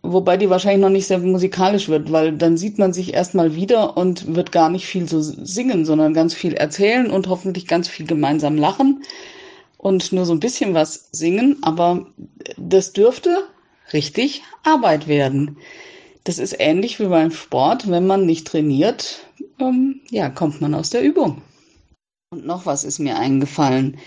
Wobei 0.09 0.37
die 0.37 0.49
wahrscheinlich 0.49 0.81
noch 0.81 0.89
nicht 0.89 1.07
sehr 1.07 1.19
musikalisch 1.19 1.89
wird, 1.89 2.13
weil 2.13 2.31
dann 2.31 2.55
sieht 2.55 2.77
man 2.77 2.93
sich 2.93 3.13
erstmal 3.13 3.55
wieder 3.55 3.97
und 3.97 4.35
wird 4.35 4.53
gar 4.53 4.69
nicht 4.69 4.85
viel 4.85 5.07
so 5.07 5.21
singen, 5.21 5.83
sondern 5.83 6.13
ganz 6.13 6.33
viel 6.33 6.53
erzählen 6.53 7.11
und 7.11 7.27
hoffentlich 7.27 7.67
ganz 7.67 7.89
viel 7.89 8.05
gemeinsam 8.05 8.57
lachen 8.57 9.03
und 9.77 10.13
nur 10.13 10.25
so 10.25 10.31
ein 10.31 10.39
bisschen 10.39 10.73
was 10.73 11.09
singen. 11.11 11.57
Aber 11.61 12.07
das 12.55 12.93
dürfte 12.93 13.47
richtig 13.91 14.43
Arbeit 14.63 15.09
werden. 15.09 15.57
Das 16.23 16.39
ist 16.39 16.55
ähnlich 16.57 17.01
wie 17.01 17.07
beim 17.07 17.31
Sport. 17.31 17.91
Wenn 17.91 18.07
man 18.07 18.25
nicht 18.25 18.47
trainiert, 18.47 19.25
ähm, 19.59 19.99
ja, 20.09 20.29
kommt 20.29 20.61
man 20.61 20.73
aus 20.73 20.89
der 20.89 21.03
Übung. 21.03 21.41
Und 22.29 22.45
noch 22.45 22.65
was 22.65 22.85
ist 22.85 22.99
mir 22.99 23.17
eingefallen. 23.17 23.97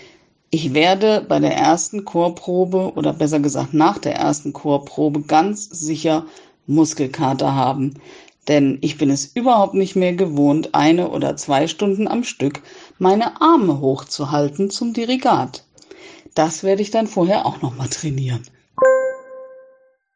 Ich 0.53 0.73
werde 0.73 1.25
bei 1.25 1.39
der 1.39 1.55
ersten 1.55 2.03
Chorprobe 2.03 2.91
oder 2.97 3.13
besser 3.13 3.39
gesagt 3.39 3.73
nach 3.73 3.99
der 3.99 4.15
ersten 4.15 4.51
Chorprobe 4.51 5.21
ganz 5.21 5.63
sicher 5.69 6.25
Muskelkater 6.67 7.55
haben. 7.55 7.93
Denn 8.49 8.77
ich 8.81 8.97
bin 8.97 9.09
es 9.09 9.25
überhaupt 9.33 9.75
nicht 9.75 9.95
mehr 9.95 10.11
gewohnt, 10.11 10.75
eine 10.75 11.09
oder 11.11 11.37
zwei 11.37 11.67
Stunden 11.67 12.05
am 12.05 12.25
Stück 12.25 12.61
meine 12.99 13.39
Arme 13.39 13.79
hochzuhalten 13.79 14.69
zum 14.69 14.91
Dirigat. 14.91 15.63
Das 16.35 16.63
werde 16.63 16.81
ich 16.81 16.91
dann 16.91 17.07
vorher 17.07 17.45
auch 17.45 17.61
nochmal 17.61 17.87
trainieren. 17.87 18.43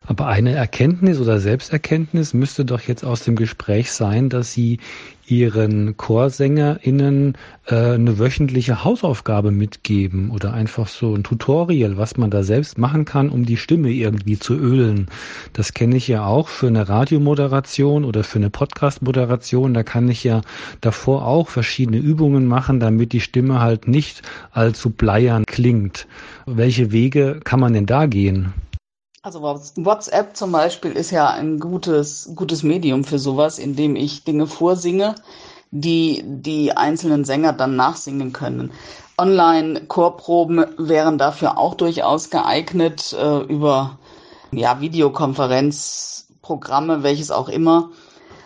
Aber 0.07 0.27
eine 0.27 0.53
Erkenntnis 0.53 1.19
oder 1.19 1.39
Selbsterkenntnis 1.39 2.33
müsste 2.35 2.63
doch 2.63 2.81
jetzt 2.81 3.03
aus 3.03 3.23
dem 3.23 3.35
Gespräch 3.35 3.91
sein, 3.91 4.29
dass 4.29 4.53
Sie 4.53 4.79
Ihren 5.27 5.97
ChorsängerInnen 5.97 7.35
äh, 7.65 7.75
eine 7.75 8.19
wöchentliche 8.19 8.83
Hausaufgabe 8.83 9.49
mitgeben 9.49 10.29
oder 10.29 10.53
einfach 10.53 10.87
so 10.87 11.15
ein 11.15 11.23
Tutorial, 11.23 11.97
was 11.97 12.17
man 12.17 12.29
da 12.29 12.43
selbst 12.43 12.77
machen 12.77 13.05
kann, 13.05 13.29
um 13.29 13.43
die 13.43 13.57
Stimme 13.57 13.89
irgendwie 13.89 14.37
zu 14.37 14.53
ölen. 14.53 15.07
Das 15.53 15.73
kenne 15.73 15.95
ich 15.95 16.07
ja 16.07 16.25
auch 16.25 16.49
für 16.49 16.67
eine 16.67 16.87
Radiomoderation 16.87 18.05
oder 18.05 18.23
für 18.23 18.37
eine 18.37 18.51
Podcast-Moderation. 18.51 19.73
Da 19.73 19.81
kann 19.81 20.07
ich 20.09 20.23
ja 20.23 20.41
davor 20.81 21.25
auch 21.25 21.49
verschiedene 21.49 21.97
Übungen 21.97 22.45
machen, 22.45 22.79
damit 22.79 23.11
die 23.11 23.21
Stimme 23.21 23.59
halt 23.59 23.87
nicht 23.87 24.21
allzu 24.51 24.91
bleiern 24.91 25.45
klingt. 25.47 26.05
Welche 26.45 26.91
Wege 26.91 27.39
kann 27.43 27.59
man 27.59 27.73
denn 27.73 27.87
da 27.87 28.05
gehen? 28.05 28.53
Also 29.25 29.41
WhatsApp 29.41 30.37
zum 30.37 30.51
Beispiel 30.51 30.91
ist 30.91 31.09
ja 31.09 31.31
ein 31.31 31.59
gutes, 31.59 32.29
gutes 32.35 32.61
Medium 32.61 33.03
für 33.03 33.17
sowas, 33.17 33.57
in 33.57 33.75
dem 33.75 33.95
ich 33.95 34.23
Dinge 34.23 34.45
vorsinge, 34.45 35.15
die 35.71 36.23
die 36.23 36.77
einzelnen 36.77 37.25
Sänger 37.25 37.51
dann 37.51 37.75
nachsingen 37.75 38.33
können. 38.33 38.69
Online-Chorproben 39.17 40.67
wären 40.77 41.17
dafür 41.17 41.57
auch 41.57 41.73
durchaus 41.73 42.29
geeignet 42.29 43.17
äh, 43.19 43.39
über 43.51 43.97
ja, 44.51 44.79
Videokonferenzprogramme, 44.79 47.01
welches 47.01 47.31
auch 47.31 47.49
immer. 47.49 47.89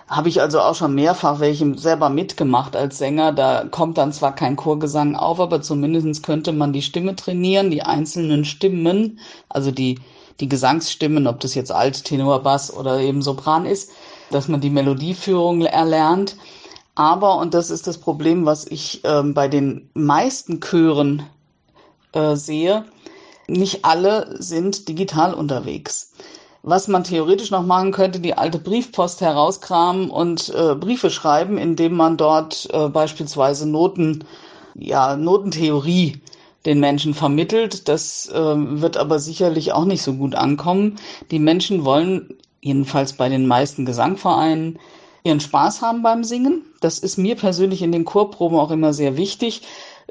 Habe 0.07 0.29
ich 0.29 0.39
also 0.39 0.61
auch 0.61 0.75
schon 0.75 0.95
mehrfach 0.95 1.41
welche 1.41 1.77
selber 1.77 2.07
mitgemacht 2.07 2.77
als 2.77 2.97
Sänger. 2.97 3.33
Da 3.33 3.65
kommt 3.65 3.97
dann 3.97 4.13
zwar 4.13 4.33
kein 4.33 4.55
Chorgesang 4.55 5.17
auf, 5.17 5.41
aber 5.41 5.61
zumindest 5.61 6.23
könnte 6.23 6.53
man 6.53 6.71
die 6.71 6.83
Stimme 6.83 7.17
trainieren, 7.17 7.69
die 7.69 7.83
einzelnen 7.83 8.45
Stimmen, 8.45 9.19
also 9.49 9.71
die 9.71 9.99
die 10.39 10.49
Gesangsstimmen, 10.49 11.27
ob 11.27 11.39
das 11.39 11.55
jetzt 11.55 11.71
Alt, 11.71 12.03
Tenor, 12.05 12.43
Bass 12.43 12.73
oder 12.73 12.99
eben 12.99 13.21
Sopran 13.21 13.65
ist, 13.65 13.91
dass 14.31 14.47
man 14.47 14.61
die 14.61 14.69
Melodieführung 14.69 15.61
erlernt. 15.61 16.35
Aber, 16.95 17.37
und 17.37 17.53
das 17.53 17.69
ist 17.69 17.87
das 17.87 17.97
Problem, 17.97 18.45
was 18.45 18.65
ich 18.65 19.03
äh, 19.05 19.23
bei 19.23 19.47
den 19.47 19.89
meisten 19.93 20.59
Chören 20.59 21.23
äh, 22.13 22.35
sehe, 22.35 22.85
nicht 23.47 23.85
alle 23.85 24.35
sind 24.41 24.87
digital 24.87 25.33
unterwegs. 25.33 26.11
Was 26.61 26.87
man 26.87 27.05
theoretisch 27.05 27.51
noch 27.51 27.65
machen 27.65 27.91
könnte, 27.91 28.19
die 28.19 28.37
alte 28.37 28.59
Briefpost 28.59 29.21
herauskramen 29.21 30.09
und 30.09 30.49
äh, 30.49 30.75
Briefe 30.75 31.09
schreiben, 31.09 31.57
indem 31.57 31.95
man 31.95 32.17
dort 32.17 32.67
äh, 32.73 32.89
beispielsweise 32.89 33.67
Noten, 33.67 34.25
ja, 34.75 35.15
Notentheorie 35.15 36.21
den 36.65 36.79
Menschen 36.79 37.13
vermittelt. 37.13 37.87
Das 37.87 38.29
äh, 38.29 38.35
wird 38.35 38.97
aber 38.97 39.19
sicherlich 39.19 39.73
auch 39.73 39.85
nicht 39.85 40.01
so 40.01 40.13
gut 40.13 40.35
ankommen. 40.35 40.97
Die 41.31 41.39
Menschen 41.39 41.85
wollen, 41.85 42.37
jedenfalls 42.61 43.13
bei 43.13 43.29
den 43.29 43.47
meisten 43.47 43.85
Gesangvereinen, 43.85 44.79
ihren 45.23 45.39
Spaß 45.39 45.81
haben 45.81 46.01
beim 46.01 46.23
Singen. 46.23 46.63
Das 46.81 46.99
ist 46.99 47.17
mir 47.17 47.35
persönlich 47.35 47.81
in 47.81 47.91
den 47.91 48.05
Chorproben 48.05 48.57
auch 48.57 48.71
immer 48.71 48.93
sehr 48.93 49.17
wichtig. 49.17 49.61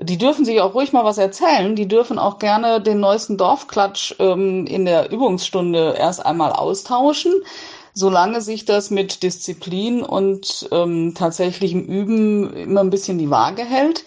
Die 0.00 0.18
dürfen 0.18 0.44
sich 0.44 0.60
auch 0.60 0.74
ruhig 0.74 0.92
mal 0.92 1.04
was 1.04 1.18
erzählen. 1.18 1.74
Die 1.74 1.88
dürfen 1.88 2.18
auch 2.18 2.38
gerne 2.38 2.80
den 2.80 3.00
neuesten 3.00 3.36
Dorfklatsch 3.36 4.14
ähm, 4.18 4.66
in 4.66 4.84
der 4.84 5.10
Übungsstunde 5.10 5.96
erst 5.98 6.24
einmal 6.24 6.52
austauschen. 6.52 7.32
Solange 7.94 8.40
sich 8.40 8.64
das 8.64 8.90
mit 8.90 9.24
Disziplin 9.24 10.02
und 10.02 10.68
ähm, 10.70 11.14
tatsächlichem 11.16 11.82
Üben 11.84 12.52
immer 12.54 12.80
ein 12.80 12.90
bisschen 12.90 13.18
die 13.18 13.30
Waage 13.30 13.64
hält, 13.64 14.04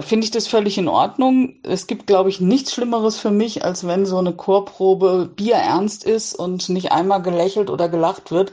finde 0.00 0.24
ich 0.24 0.30
das 0.30 0.46
völlig 0.46 0.76
in 0.78 0.88
Ordnung. 0.88 1.54
Es 1.62 1.86
gibt, 1.86 2.06
glaube 2.06 2.28
ich, 2.28 2.40
nichts 2.40 2.72
Schlimmeres 2.72 3.16
für 3.18 3.30
mich, 3.30 3.64
als 3.64 3.86
wenn 3.86 4.06
so 4.06 4.18
eine 4.18 4.32
Chorprobe 4.32 5.30
bierernst 5.34 6.04
ist 6.04 6.34
und 6.34 6.68
nicht 6.68 6.90
einmal 6.92 7.22
gelächelt 7.22 7.70
oder 7.70 7.88
gelacht 7.88 8.30
wird. 8.30 8.52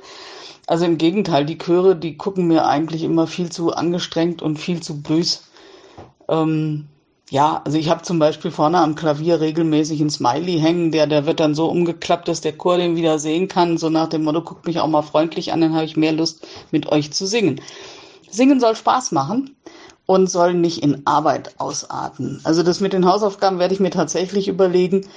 Also 0.67 0.85
im 0.85 0.97
Gegenteil, 0.97 1.45
die 1.45 1.57
Chöre, 1.57 1.95
die 1.95 2.17
gucken 2.17 2.47
mir 2.47 2.65
eigentlich 2.65 3.03
immer 3.03 3.27
viel 3.27 3.51
zu 3.51 3.73
angestrengt 3.73 4.41
und 4.41 4.57
viel 4.57 4.81
zu 4.81 5.01
bös. 5.01 5.47
Ähm, 6.29 6.87
ja, 7.31 7.61
also 7.65 7.77
ich 7.77 7.89
habe 7.89 8.03
zum 8.03 8.19
Beispiel 8.19 8.51
vorne 8.51 8.77
am 8.77 8.95
Klavier 8.95 9.41
regelmäßig 9.41 10.01
einen 10.01 10.09
Smiley 10.09 10.59
hängen, 10.59 10.91
der, 10.91 11.07
der 11.07 11.25
wird 11.25 11.39
dann 11.39 11.55
so 11.55 11.67
umgeklappt, 11.67 12.27
dass 12.27 12.41
der 12.41 12.57
Chor 12.57 12.77
den 12.77 12.95
wieder 12.97 13.19
sehen 13.19 13.47
kann, 13.47 13.77
so 13.77 13.89
nach 13.89 14.09
dem 14.09 14.23
Motto, 14.23 14.41
guckt 14.41 14.67
mich 14.67 14.79
auch 14.79 14.87
mal 14.87 15.01
freundlich 15.01 15.53
an, 15.53 15.61
dann 15.61 15.73
habe 15.73 15.85
ich 15.85 15.95
mehr 15.95 16.11
Lust, 16.11 16.45
mit 16.71 16.91
euch 16.91 17.11
zu 17.13 17.25
singen. 17.25 17.61
Singen 18.29 18.59
soll 18.59 18.75
Spaß 18.75 19.13
machen 19.13 19.55
und 20.11 20.29
soll 20.29 20.53
nicht 20.53 20.83
in 20.83 21.07
Arbeit 21.07 21.55
ausarten. 21.57 22.41
Also 22.43 22.63
das 22.63 22.81
mit 22.81 22.91
den 22.91 23.05
Hausaufgaben 23.05 23.59
werde 23.59 23.73
ich 23.73 23.79
mir 23.79 23.91
tatsächlich 23.91 24.49
überlegen, 24.49 25.07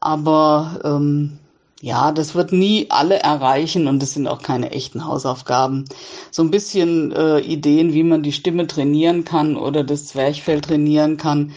aber 0.00 0.80
ähm, 0.82 1.38
ja, 1.80 2.10
das 2.10 2.34
wird 2.34 2.50
nie 2.50 2.86
alle 2.88 3.20
erreichen 3.20 3.86
und 3.86 4.02
es 4.02 4.14
sind 4.14 4.26
auch 4.26 4.42
keine 4.42 4.72
echten 4.72 5.04
Hausaufgaben. 5.04 5.84
So 6.32 6.42
ein 6.42 6.50
bisschen 6.50 7.12
äh, 7.12 7.38
Ideen, 7.38 7.94
wie 7.94 8.02
man 8.02 8.24
die 8.24 8.32
Stimme 8.32 8.66
trainieren 8.66 9.24
kann 9.24 9.56
oder 9.56 9.84
das 9.84 10.08
Zwerchfell 10.08 10.60
trainieren 10.60 11.16
kann. 11.16 11.52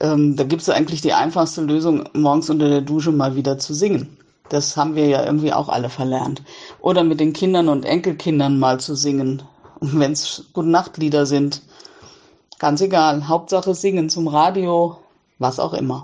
Ähm, 0.00 0.36
da 0.36 0.44
gibt 0.44 0.60
es 0.60 0.68
eigentlich 0.68 1.00
die 1.00 1.14
einfachste 1.14 1.62
Lösung, 1.62 2.04
morgens 2.12 2.50
unter 2.50 2.68
der 2.68 2.82
Dusche 2.82 3.10
mal 3.10 3.36
wieder 3.36 3.56
zu 3.56 3.72
singen. 3.72 4.18
Das 4.50 4.76
haben 4.76 4.96
wir 4.96 5.06
ja 5.06 5.24
irgendwie 5.24 5.54
auch 5.54 5.70
alle 5.70 5.88
verlernt. 5.88 6.42
Oder 6.82 7.04
mit 7.04 7.20
den 7.20 7.32
Kindern 7.32 7.70
und 7.70 7.86
Enkelkindern 7.86 8.58
mal 8.58 8.80
zu 8.80 8.94
singen. 8.94 9.42
Und 9.80 9.98
wenn 9.98 10.12
es 10.12 10.44
Gute-Nacht-Lieder 10.52 11.24
sind. 11.24 11.62
Ganz 12.64 12.80
egal. 12.80 13.28
Hauptsache 13.28 13.74
singen 13.74 14.08
zum 14.08 14.26
Radio, 14.26 14.96
was 15.38 15.58
auch 15.60 15.74
immer. 15.74 16.02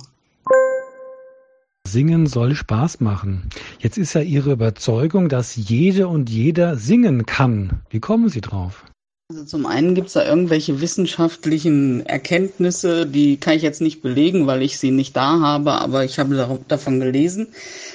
Singen 1.89 2.27
soll 2.27 2.55
Spaß 2.55 3.01
machen. 3.01 3.49
Jetzt 3.79 3.97
ist 3.97 4.13
ja 4.13 4.21
Ihre 4.21 4.53
Überzeugung, 4.53 5.31
dass 5.31 5.57
jede 5.57 6.07
und 6.07 6.29
jeder 6.29 6.77
singen 6.77 7.25
kann. 7.25 7.81
Wie 7.89 7.99
kommen 7.99 8.29
Sie 8.29 8.43
drauf? 8.43 8.85
Also 9.31 9.47
zum 9.47 9.65
einen 9.65 9.95
gibt 9.95 10.09
es 10.09 10.13
da 10.13 10.27
irgendwelche 10.27 10.83
wissenschaftlichen 10.83 12.05
Erkenntnisse, 12.05 13.07
die 13.07 13.39
kann 13.39 13.55
ich 13.55 13.63
jetzt 13.63 13.81
nicht 13.81 14.03
belegen, 14.03 14.47
weil 14.47 14.61
ich 14.61 14.79
sie 14.79 14.91
nicht 14.91 15.17
da 15.17 15.41
habe, 15.41 15.73
aber 15.73 16.05
ich 16.05 16.19
habe 16.19 16.61
davon 16.69 17.01
gelesen, 17.01 17.47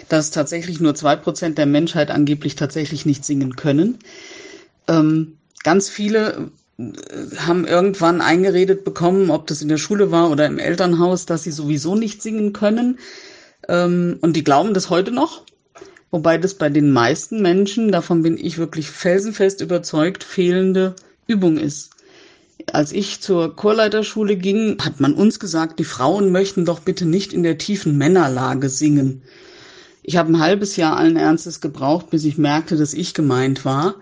dass 0.09 0.31
tatsächlich 0.31 0.79
nur 0.79 0.95
zwei 0.95 1.15
Prozent 1.15 1.59
der 1.59 1.67
Menschheit 1.67 2.09
angeblich 2.09 2.55
tatsächlich 2.55 3.05
nicht 3.05 3.25
singen 3.25 3.55
können. 3.55 3.99
Ähm, 4.87 5.37
ganz 5.63 5.87
viele 5.87 6.49
haben 6.77 7.65
irgendwann 7.65 8.21
eingeredet 8.21 8.83
bekommen, 8.83 9.29
ob 9.31 9.47
das 9.47 9.61
in 9.61 9.69
der 9.69 9.77
Schule 9.77 10.11
war 10.11 10.29
oder 10.29 10.45
im 10.45 10.59
Elternhaus, 10.59 11.25
dass 11.25 11.43
sie 11.43 11.51
sowieso 11.51 11.95
nicht 11.95 12.21
singen 12.21 12.51
können. 12.51 12.99
Ähm, 13.67 14.17
und 14.21 14.35
die 14.35 14.43
glauben 14.43 14.73
das 14.73 14.89
heute 14.89 15.11
noch. 15.11 15.43
Wobei 16.11 16.37
das 16.37 16.53
bei 16.53 16.69
den 16.69 16.91
meisten 16.91 17.41
Menschen, 17.41 17.91
davon 17.91 18.23
bin 18.23 18.37
ich 18.37 18.57
wirklich 18.57 18.89
felsenfest 18.89 19.61
überzeugt, 19.61 20.23
fehlende 20.23 20.95
Übung 21.27 21.57
ist. 21.57 21.91
Als 22.71 22.91
ich 22.91 23.21
zur 23.21 23.55
Chorleiterschule 23.55 24.35
ging, 24.35 24.77
hat 24.81 24.99
man 24.99 25.13
uns 25.13 25.39
gesagt, 25.39 25.79
die 25.79 25.83
Frauen 25.83 26.31
möchten 26.31 26.65
doch 26.65 26.79
bitte 26.79 27.05
nicht 27.05 27.33
in 27.33 27.43
der 27.43 27.57
tiefen 27.57 27.97
Männerlage 27.97 28.69
singen. 28.69 29.21
Ich 30.03 30.17
habe 30.17 30.31
ein 30.31 30.39
halbes 30.39 30.75
Jahr 30.75 30.97
allen 30.97 31.17
Ernstes 31.17 31.61
gebraucht, 31.61 32.09
bis 32.09 32.25
ich 32.25 32.37
merkte, 32.37 32.77
dass 32.77 32.93
ich 32.93 33.13
gemeint 33.13 33.65
war. 33.65 33.95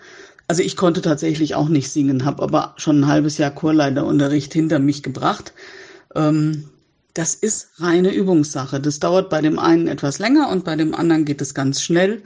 Also 0.47 0.61
ich 0.61 0.75
konnte 0.75 1.01
tatsächlich 1.01 1.55
auch 1.55 1.69
nicht 1.69 1.89
singen, 1.89 2.25
habe 2.25 2.43
aber 2.43 2.73
schon 2.77 3.01
ein 3.01 3.07
halbes 3.07 3.37
Jahr 3.37 3.51
Chorleiterunterricht 3.51 4.53
hinter 4.53 4.79
mich 4.79 5.03
gebracht. 5.03 5.53
Ähm, 6.15 6.69
das 7.13 7.35
ist 7.35 7.69
reine 7.77 8.13
Übungssache. 8.13 8.79
Das 8.79 8.99
dauert 8.99 9.29
bei 9.29 9.41
dem 9.41 9.59
einen 9.59 9.87
etwas 9.87 10.19
länger 10.19 10.49
und 10.49 10.65
bei 10.65 10.75
dem 10.75 10.95
anderen 10.95 11.25
geht 11.25 11.41
es 11.41 11.53
ganz 11.53 11.81
schnell. 11.81 12.23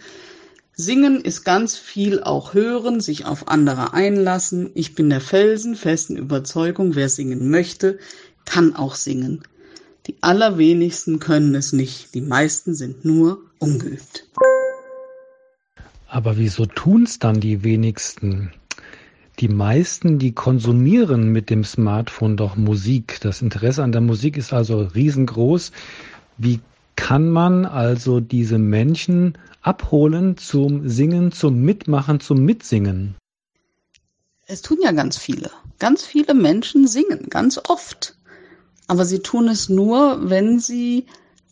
Singen 0.73 1.21
ist 1.21 1.43
ganz 1.43 1.75
viel 1.75 2.21
auch 2.21 2.53
hören, 2.53 3.01
sich 3.01 3.25
auf 3.25 3.47
andere 3.47 3.93
einlassen. 3.93 4.69
Ich 4.75 4.95
bin 4.95 5.09
der 5.09 5.21
felsenfesten 5.21 6.17
Überzeugung, 6.17 6.95
wer 6.95 7.09
singen 7.09 7.49
möchte, 7.49 7.97
kann 8.45 8.75
auch 8.75 8.95
singen. 8.95 9.43
Die 10.05 10.15
allerwenigsten 10.21 11.19
können 11.19 11.55
es 11.55 11.73
nicht. 11.73 12.13
Die 12.13 12.21
meisten 12.21 12.75
sind 12.75 13.03
nur 13.03 13.41
ungeübt. 13.59 14.25
Aber 16.07 16.37
wieso 16.37 16.65
tun's 16.65 17.19
dann 17.19 17.39
die 17.39 17.63
wenigsten? 17.63 18.51
Die 19.39 19.49
meisten, 19.49 20.17
die 20.17 20.31
konsumieren 20.31 21.31
mit 21.31 21.49
dem 21.49 21.63
Smartphone 21.63 22.37
doch 22.37 22.55
Musik. 22.55 23.19
Das 23.21 23.41
Interesse 23.41 23.83
an 23.83 23.91
der 23.91 24.01
Musik 24.01 24.37
ist 24.37 24.53
also 24.53 24.81
riesengroß. 24.81 25.71
Wie 26.37 26.59
kann 26.95 27.29
man 27.29 27.65
also 27.65 28.19
diese 28.19 28.57
Menschen 28.57 29.37
abholen 29.61 30.37
zum 30.37 30.89
Singen, 30.89 31.31
zum 31.31 31.61
Mitmachen, 31.61 32.19
zum 32.19 32.43
Mitsingen? 32.43 33.15
Es 34.47 34.61
tun 34.61 34.77
ja 34.81 34.91
ganz 34.93 35.17
viele. 35.17 35.51
Ganz 35.77 36.03
viele 36.05 36.33
Menschen 36.33 36.87
singen, 36.87 37.27
ganz 37.29 37.59
oft. 37.67 38.15
Aber 38.87 39.05
sie 39.05 39.19
tun 39.19 39.49
es 39.49 39.69
nur, 39.69 40.29
wenn 40.29 40.59
sie 40.59 41.05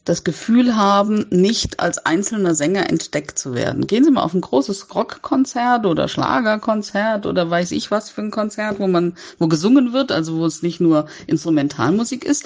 das 0.06 0.24
Gefühl 0.24 0.76
haben, 0.76 1.26
nicht 1.32 1.80
als 1.80 2.06
einzelner 2.06 2.54
Sänger 2.54 2.90
entdeckt 2.90 3.40
zu 3.40 3.56
werden. 3.56 3.88
Gehen 3.88 4.04
Sie 4.04 4.12
mal 4.12 4.22
auf 4.22 4.36
ein 4.36 4.42
großes 4.42 4.94
Rockkonzert 4.94 5.86
oder 5.88 6.08
Schlagerkonzert 6.08 7.26
oder 7.26 7.50
weiß 7.50 7.72
ich 7.72 7.90
was 7.90 8.12
für 8.12 8.22
ein 8.22 8.32
Konzert, 8.32 8.80
wo 8.80 8.88
man, 8.88 9.18
wo 9.40 9.48
gesungen 9.48 9.94
wird, 9.94 10.12
also 10.12 10.38
wo 10.38 10.46
es 10.46 10.62
nicht 10.62 10.80
nur 10.80 11.08
Instrumentalmusik 11.26 12.24
ist. 12.24 12.46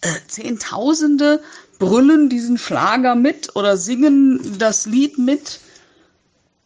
Äh, 0.00 0.08
Zehntausende 0.26 1.40
brüllen 1.78 2.28
diesen 2.28 2.58
Schlager 2.58 3.14
mit 3.14 3.54
oder 3.54 3.76
singen 3.76 4.58
das 4.58 4.86
Lied 4.86 5.18
mit 5.18 5.60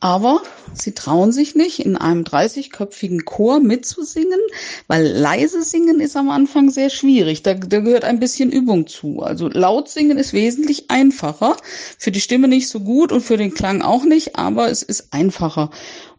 aber 0.02 0.42
sie 0.74 0.92
trauen 0.92 1.30
sich 1.30 1.54
nicht, 1.54 1.78
in 1.78 1.96
einem 1.96 2.24
30-köpfigen 2.24 3.24
Chor 3.24 3.60
mitzusingen, 3.60 4.40
weil 4.88 5.06
leise 5.06 5.62
singen 5.62 6.00
ist 6.00 6.16
am 6.16 6.28
Anfang 6.28 6.70
sehr 6.70 6.90
schwierig. 6.90 7.44
Da, 7.44 7.54
da 7.54 7.78
gehört 7.78 8.02
ein 8.02 8.18
bisschen 8.18 8.50
Übung 8.50 8.88
zu. 8.88 9.20
Also 9.20 9.46
laut 9.46 9.88
singen 9.88 10.18
ist 10.18 10.32
wesentlich 10.32 10.90
einfacher. 10.90 11.56
Für 11.98 12.10
die 12.10 12.20
Stimme 12.20 12.48
nicht 12.48 12.68
so 12.68 12.80
gut 12.80 13.12
und 13.12 13.20
für 13.20 13.36
den 13.36 13.54
Klang 13.54 13.80
auch 13.80 14.02
nicht, 14.02 14.34
aber 14.34 14.70
es 14.70 14.82
ist 14.82 15.12
einfacher. 15.12 15.70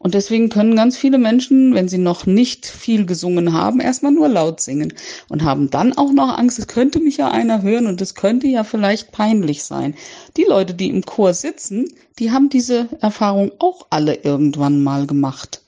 Und 0.03 0.15
deswegen 0.15 0.49
können 0.49 0.75
ganz 0.75 0.97
viele 0.97 1.17
Menschen, 1.17 1.73
wenn 1.73 1.87
sie 1.87 1.97
noch 1.97 2.25
nicht 2.25 2.65
viel 2.65 3.05
gesungen 3.05 3.53
haben, 3.53 3.79
erstmal 3.79 4.11
nur 4.11 4.27
laut 4.27 4.59
singen 4.59 4.93
und 5.29 5.43
haben 5.43 5.69
dann 5.69 5.93
auch 5.97 6.11
noch 6.11 6.37
Angst, 6.37 6.59
es 6.59 6.67
könnte 6.67 6.99
mich 6.99 7.15
ja 7.15 7.31
einer 7.31 7.61
hören 7.61 7.87
und 7.87 8.01
es 8.01 8.13
könnte 8.13 8.47
ja 8.47 8.65
vielleicht 8.65 9.13
peinlich 9.13 9.63
sein. 9.63 9.95
Die 10.35 10.43
Leute, 10.43 10.73
die 10.73 10.89
im 10.89 11.05
Chor 11.05 11.33
sitzen, 11.33 11.87
die 12.19 12.31
haben 12.31 12.49
diese 12.49 12.89
Erfahrung 12.99 13.53
auch 13.59 13.87
alle 13.91 14.15
irgendwann 14.15 14.83
mal 14.83 15.07
gemacht. 15.07 15.61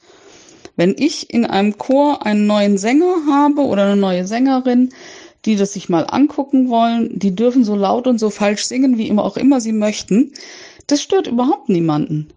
Wenn 0.75 0.95
ich 0.97 1.33
in 1.33 1.45
einem 1.45 1.77
Chor 1.77 2.25
einen 2.25 2.45
neuen 2.45 2.77
Sänger 2.77 3.15
habe 3.31 3.61
oder 3.61 3.85
eine 3.85 3.95
neue 3.95 4.27
Sängerin, 4.27 4.89
die 5.45 5.55
das 5.55 5.71
sich 5.71 5.87
mal 5.87 6.07
angucken 6.09 6.67
wollen, 6.67 7.17
die 7.17 7.33
dürfen 7.33 7.63
so 7.63 7.73
laut 7.73 8.05
und 8.05 8.19
so 8.19 8.29
falsch 8.29 8.65
singen, 8.65 8.97
wie 8.97 9.07
immer 9.07 9.23
auch 9.23 9.37
immer 9.37 9.61
sie 9.61 9.71
möchten. 9.71 10.33
Das 10.87 11.01
stört 11.01 11.27
überhaupt 11.27 11.69
niemanden 11.69 12.34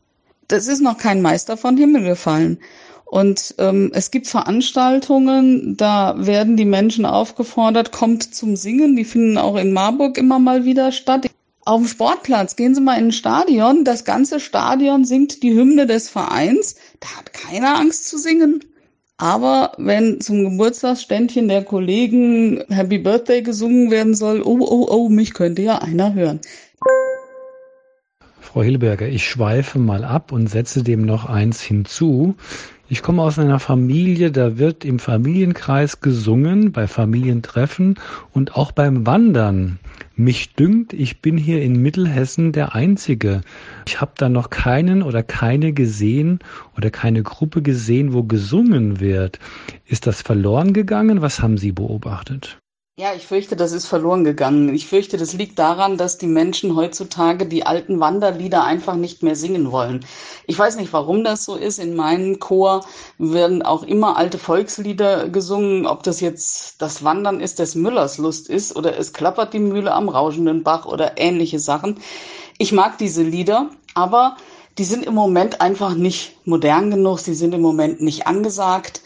das 0.49 0.67
ist 0.67 0.81
noch 0.81 0.99
kein 0.99 1.23
Meister 1.23 1.57
von 1.57 1.77
Himmel 1.77 2.03
gefallen. 2.03 2.59
Und 3.05 3.55
ähm, 3.59 3.91
es 3.95 4.11
gibt 4.11 4.27
Veranstaltungen, 4.27 5.79
da 5.79 6.15
werden 6.19 6.59
die 6.59 6.67
Menschen 6.67 7.07
aufgefordert, 7.07 7.91
kommt 7.91 8.35
zum 8.35 8.55
Singen. 8.55 8.97
Die 8.97 9.05
finden 9.05 9.39
auch 9.39 9.57
in 9.57 9.73
Marburg 9.73 10.19
immer 10.19 10.39
mal 10.39 10.67
wieder 10.67 10.93
statt. 10.93 11.27
Auf 11.65 11.81
dem 11.81 11.89
Sportplatz, 11.89 12.57
gehen 12.57 12.75
Sie 12.75 12.81
mal 12.81 12.99
in 12.99 13.07
ein 13.07 13.13
Stadion, 13.13 13.85
das 13.85 14.05
ganze 14.05 14.41
Stadion 14.41 15.05
singt 15.05 15.43
die 15.43 15.55
Hymne 15.55 15.87
des 15.87 16.09
Vereins. 16.09 16.77
Da 17.01 17.09
hat 17.19 17.33
keiner 17.33 17.79
Angst 17.79 18.09
zu 18.09 18.19
singen. 18.19 18.61
Aber 19.19 19.73
wenn 19.79 20.21
zum 20.21 20.45
Geburtstagsständchen 20.45 21.49
der 21.49 21.65
Kollegen 21.65 22.63
Happy 22.69 22.99
Birthday 22.99 23.43
gesungen 23.43 23.91
werden 23.91 24.15
soll, 24.15 24.43
oh, 24.43 24.59
oh, 24.61 24.87
oh, 24.89 25.09
mich 25.09 25.35
könnte 25.35 25.63
ja 25.63 25.79
einer 25.79 26.15
hören. 26.15 26.41
Frau 28.49 28.63
Hilberger, 28.63 29.07
ich 29.07 29.29
schweife 29.29 29.79
mal 29.79 30.05
ab 30.05 30.33
und 30.33 30.47
setze 30.47 30.83
dem 30.83 31.03
noch 31.03 31.27
eins 31.27 31.61
hinzu. 31.61 32.35
Ich 32.89 33.03
komme 33.03 33.21
aus 33.21 33.39
einer 33.39 33.61
Familie, 33.61 34.31
da 34.31 34.57
wird 34.57 34.87
im 34.87 34.99
Familienkreis 34.99 36.01
gesungen, 36.01 36.73
bei 36.73 36.87
Familientreffen 36.87 37.97
und 38.33 38.57
auch 38.57 38.73
beim 38.73 39.05
Wandern. 39.05 39.79
Mich 40.17 40.55
dünkt, 40.55 40.95
ich 40.95 41.21
bin 41.21 41.37
hier 41.37 41.61
in 41.61 41.83
Mittelhessen 41.83 42.53
der 42.53 42.75
Einzige. 42.75 43.43
Ich 43.87 44.01
habe 44.01 44.13
da 44.17 44.31
noch 44.31 44.49
keinen 44.49 45.03
oder 45.03 45.23
keine 45.23 45.75
gesehen 45.75 46.39
oder 46.75 46.89
keine 46.89 47.23
Gruppe 47.23 47.61
gesehen, 47.61 48.15
wo 48.15 48.23
gesungen 48.23 48.99
wird. 48.99 49.39
Ist 49.85 50.07
das 50.07 50.23
verloren 50.23 50.73
gegangen? 50.73 51.21
Was 51.21 51.43
haben 51.43 51.59
Sie 51.59 51.73
beobachtet? 51.73 52.59
Ja, 53.01 53.15
ich 53.15 53.29
fürchte, 53.29 53.55
das 53.55 53.71
ist 53.71 53.87
verloren 53.87 54.25
gegangen. 54.25 54.75
Ich 54.75 54.89
fürchte, 54.89 55.19
das 55.19 55.33
liegt 55.33 55.61
daran, 55.61 55.97
dass 55.99 56.19
die 56.19 56.27
Menschen 56.27 56.75
heutzutage 56.75 57.47
die 57.47 57.65
alten 57.65 58.01
Wanderlieder 58.01 58.65
einfach 58.65 58.97
nicht 58.97 59.23
mehr 59.23 59.37
singen 59.37 59.71
wollen. 59.71 60.05
Ich 60.49 60.59
weiß 60.59 60.75
nicht, 60.75 60.93
warum 60.93 61.23
das 61.23 61.45
so 61.45 61.55
ist. 61.55 61.79
In 61.79 61.95
meinem 61.95 62.41
Chor 62.41 62.85
werden 63.19 63.63
auch 63.63 63.85
immer 63.85 64.17
alte 64.17 64.37
Volkslieder 64.37 65.29
gesungen, 65.29 65.87
ob 65.87 66.03
das 66.03 66.19
jetzt 66.19 66.83
das 66.83 67.05
Wandern 67.05 67.39
ist, 67.39 67.61
des 67.61 67.77
Müllers 67.77 68.19
Lust 68.19 68.51
ist 68.51 68.75
oder 68.75 68.99
es 68.99 69.13
klappert 69.13 69.53
die 69.53 69.61
Mühle 69.61 69.93
am 69.93 70.09
rauschenden 70.09 70.65
Bach 70.65 70.85
oder 70.85 71.19
ähnliche 71.19 71.61
Sachen. 71.61 72.01
Ich 72.59 72.73
mag 72.73 72.99
diese 72.99 73.23
Lieder, 73.23 73.71
aber 73.95 74.37
die 74.77 74.83
sind 74.85 75.07
im 75.07 75.15
Moment 75.15 75.61
einfach 75.61 75.95
nicht 75.95 76.35
modern 76.47 76.91
genug, 76.91 77.21
sie 77.21 77.35
sind 77.35 77.55
im 77.55 77.63
Moment 77.63 78.01
nicht 78.01 78.27
angesagt 78.27 79.03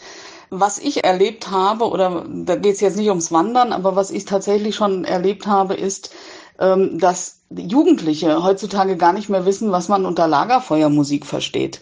was 0.59 0.77
ich 0.77 1.03
erlebt 1.03 1.49
habe, 1.49 1.89
oder 1.89 2.25
da 2.27 2.55
geht 2.55 2.75
es 2.75 2.81
jetzt 2.81 2.97
nicht 2.97 3.09
ums 3.09 3.31
Wandern, 3.31 3.73
aber 3.73 3.95
was 3.95 4.11
ich 4.11 4.25
tatsächlich 4.25 4.75
schon 4.75 5.03
erlebt 5.03 5.47
habe, 5.47 5.73
ist, 5.73 6.13
ähm, 6.59 6.99
dass 6.99 7.39
Jugendliche 7.49 8.43
heutzutage 8.43 8.97
gar 8.97 9.13
nicht 9.13 9.29
mehr 9.29 9.45
wissen, 9.45 9.71
was 9.71 9.89
man 9.89 10.05
unter 10.05 10.27
Lagerfeuermusik 10.27 11.25
versteht. 11.25 11.81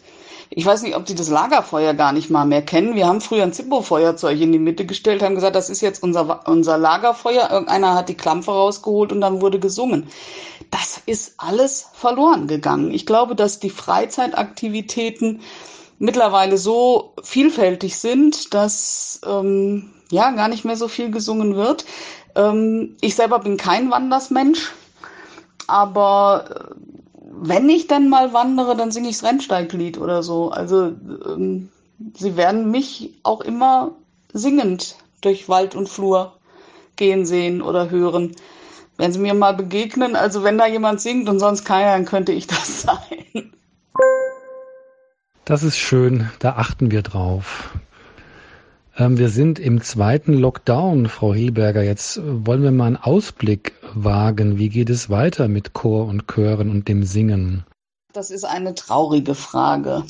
Ich 0.53 0.65
weiß 0.65 0.81
nicht, 0.81 0.97
ob 0.97 1.05
die 1.05 1.15
das 1.15 1.29
Lagerfeuer 1.29 1.93
gar 1.93 2.11
nicht 2.11 2.29
mal 2.29 2.45
mehr 2.45 2.61
kennen. 2.61 2.95
Wir 2.95 3.07
haben 3.07 3.21
früher 3.21 3.43
ein 3.43 3.53
Zippo-Feuerzeug 3.53 4.39
in 4.39 4.51
die 4.51 4.59
Mitte 4.59 4.85
gestellt, 4.85 5.23
haben 5.23 5.35
gesagt, 5.35 5.55
das 5.55 5.69
ist 5.69 5.79
jetzt 5.79 6.03
unser, 6.03 6.45
unser 6.45 6.77
Lagerfeuer. 6.77 7.49
Irgendeiner 7.49 7.95
hat 7.95 8.09
die 8.09 8.17
Klampfe 8.17 8.51
rausgeholt 8.51 9.13
und 9.13 9.21
dann 9.21 9.39
wurde 9.39 9.59
gesungen. 9.59 10.07
Das 10.69 11.01
ist 11.05 11.35
alles 11.37 11.87
verloren 11.93 12.47
gegangen. 12.47 12.91
Ich 12.91 13.05
glaube, 13.05 13.35
dass 13.35 13.59
die 13.59 13.69
Freizeitaktivitäten 13.69 15.39
mittlerweile 16.01 16.57
so 16.57 17.13
vielfältig 17.21 17.97
sind, 17.97 18.53
dass 18.55 19.21
ähm, 19.25 19.91
ja 20.09 20.31
gar 20.31 20.47
nicht 20.47 20.65
mehr 20.65 20.75
so 20.75 20.87
viel 20.87 21.11
gesungen 21.11 21.55
wird. 21.55 21.85
Ähm, 22.35 22.97
ich 23.01 23.15
selber 23.15 23.39
bin 23.39 23.55
kein 23.55 23.91
Wandersmensch, 23.91 24.71
aber 25.67 26.45
äh, 26.49 26.75
wenn 27.43 27.69
ich 27.69 27.85
dann 27.85 28.09
mal 28.09 28.33
wandere, 28.33 28.75
dann 28.75 28.91
singe 28.91 29.09
ich 29.09 29.19
das 29.19 29.29
Rennsteiglied 29.29 29.99
oder 29.99 30.23
so. 30.23 30.49
Also 30.49 30.87
ähm, 31.25 31.69
sie 32.15 32.35
werden 32.35 32.71
mich 32.71 33.13
auch 33.21 33.41
immer 33.41 33.91
singend 34.33 34.95
durch 35.21 35.49
Wald 35.49 35.75
und 35.75 35.87
Flur 35.87 36.33
gehen 36.95 37.27
sehen 37.27 37.61
oder 37.61 37.91
hören. 37.91 38.35
Wenn 38.97 39.13
sie 39.13 39.19
mir 39.19 39.35
mal 39.35 39.53
begegnen, 39.53 40.15
also 40.15 40.43
wenn 40.43 40.57
da 40.57 40.65
jemand 40.65 40.99
singt 40.99 41.29
und 41.29 41.39
sonst 41.39 41.63
keiner, 41.63 41.91
dann 41.91 42.05
könnte 42.05 42.31
ich 42.31 42.47
das 42.47 42.81
sein. 42.81 43.53
Das 45.51 45.63
ist 45.63 45.75
schön, 45.75 46.29
da 46.39 46.53
achten 46.53 46.91
wir 46.91 47.01
drauf. 47.01 47.71
Ähm, 48.97 49.17
wir 49.17 49.27
sind 49.27 49.59
im 49.59 49.81
zweiten 49.81 50.31
Lockdown, 50.31 51.09
Frau 51.09 51.33
Hilberger. 51.33 51.83
Jetzt 51.83 52.15
äh, 52.15 52.21
wollen 52.47 52.63
wir 52.63 52.71
mal 52.71 52.85
einen 52.85 52.95
Ausblick 52.95 53.73
wagen. 53.93 54.57
Wie 54.57 54.69
geht 54.69 54.89
es 54.89 55.09
weiter 55.09 55.49
mit 55.49 55.73
Chor 55.73 56.07
und 56.07 56.25
Chören 56.29 56.69
und 56.69 56.87
dem 56.87 57.03
Singen? 57.03 57.65
Das 58.13 58.31
ist 58.31 58.45
eine 58.45 58.75
traurige 58.75 59.35
Frage. 59.35 60.05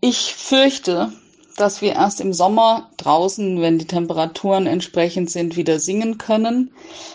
Ich 0.00 0.32
fürchte, 0.36 1.10
dass 1.56 1.82
wir 1.82 1.94
erst 1.94 2.20
im 2.20 2.32
Sommer 2.32 2.90
draußen, 2.96 3.60
wenn 3.60 3.80
die 3.80 3.88
Temperaturen 3.88 4.68
entsprechend 4.68 5.30
sind, 5.30 5.56
wieder 5.56 5.80
singen 5.80 6.16
können. 6.16 6.70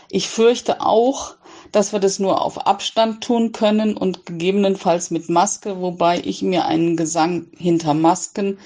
Ich 0.09 0.27
fürchte 0.27 0.81
auch, 0.81 1.35
dass 1.71 1.93
wir 1.93 1.99
das 1.99 2.19
nur 2.19 2.41
auf 2.41 2.65
Abstand 2.65 3.23
tun 3.23 3.51
können 3.51 3.95
und 3.95 4.25
gegebenenfalls 4.25 5.11
mit 5.11 5.29
Maske, 5.29 5.81
wobei 5.81 6.21
ich 6.23 6.41
mir 6.41 6.65
einen 6.65 6.97
Gesang 6.97 7.47
hinter 7.57 7.93
Masken 7.93 8.57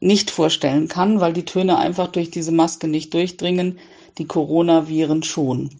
nicht 0.00 0.30
vorstellen 0.30 0.88
kann, 0.88 1.20
weil 1.20 1.32
die 1.32 1.44
Töne 1.44 1.78
einfach 1.78 2.08
durch 2.08 2.30
diese 2.30 2.52
Maske 2.52 2.88
nicht 2.88 3.14
durchdringen, 3.14 3.78
die 4.18 4.26
Coronaviren 4.26 5.22
schon. 5.22 5.70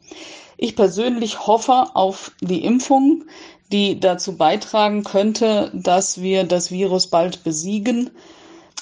Ich 0.57 0.75
persönlich 0.75 1.47
hoffe 1.47 1.95
auf 1.95 2.33
die 2.41 2.65
Impfung, 2.65 3.25
die 3.73 4.01
dazu 4.01 4.37
beitragen 4.37 5.05
könnte, 5.05 5.71
dass 5.75 6.21
wir 6.21 6.45
das 6.45 6.71
Virus 6.71 7.09
bald 7.09 7.45
besiegen. 7.45 8.11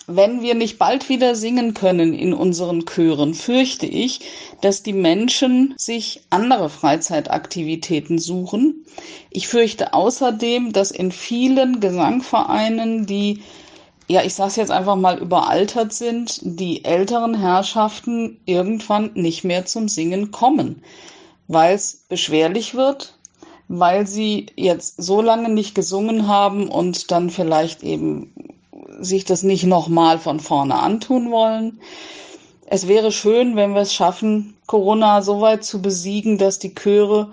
Wenn 0.07 0.43
wir 0.43 0.55
nicht 0.55 0.79
bald 0.79 1.09
wieder 1.09 1.35
singen 1.35 1.73
können 1.73 2.13
in 2.13 2.35
unseren 2.35 2.85
Chören, 2.85 3.33
fürchte 3.33 3.87
ich, 3.87 4.21
dass 4.61 4.83
die 4.83 4.93
Menschen 4.93 5.75
sich 5.79 6.21
andere 6.29 6.69
Freizeitaktivitäten 6.69 8.19
suchen. 8.19 8.85
Ich 9.31 9.49
fürchte 9.49 9.95
außerdem, 9.95 10.73
dass 10.73 10.91
in 10.91 11.11
vielen 11.11 11.81
Gesangvereinen, 11.81 13.07
die 13.07 13.41
ja, 14.07 14.23
ich 14.23 14.35
sage 14.35 14.49
es 14.49 14.57
jetzt 14.57 14.71
einfach 14.71 14.97
mal, 14.97 15.19
überaltert 15.19 15.95
sind, 15.95 16.39
die 16.43 16.85
älteren 16.85 17.35
Herrschaften 17.35 18.39
irgendwann 18.45 19.13
nicht 19.15 19.45
mehr 19.45 19.65
zum 19.65 19.89
Singen 19.89 20.31
kommen, 20.31 20.83
weil 21.49 21.75
es 21.75 22.05
beschwerlich 22.09 22.75
wird, 22.75 23.17
weil 23.69 24.07
sie 24.07 24.47
jetzt 24.57 25.03
so 25.03 25.23
lange 25.23 25.49
nicht 25.49 25.75
gesungen 25.75 26.29
haben 26.29 26.69
und 26.69 27.11
dann 27.11 27.31
vielleicht 27.31 27.83
eben 27.83 28.35
sich 29.01 29.25
das 29.25 29.43
nicht 29.43 29.65
nochmal 29.65 30.19
von 30.19 30.41
vorne 30.41 30.77
antun 30.77 31.31
wollen. 31.31 31.81
Es 32.67 32.89
wäre 32.89 33.13
schön, 33.13 33.57
wenn 33.57 33.75
wir 33.75 33.83
es 33.83 33.95
schaffen, 33.95 34.57
Corona 34.67 35.23
so 35.23 35.41
weit 35.41 35.65
zu 35.65 35.83
besiegen, 35.83 36.39
dass 36.39 36.59
die 36.59 36.75
Chöre 36.75 37.29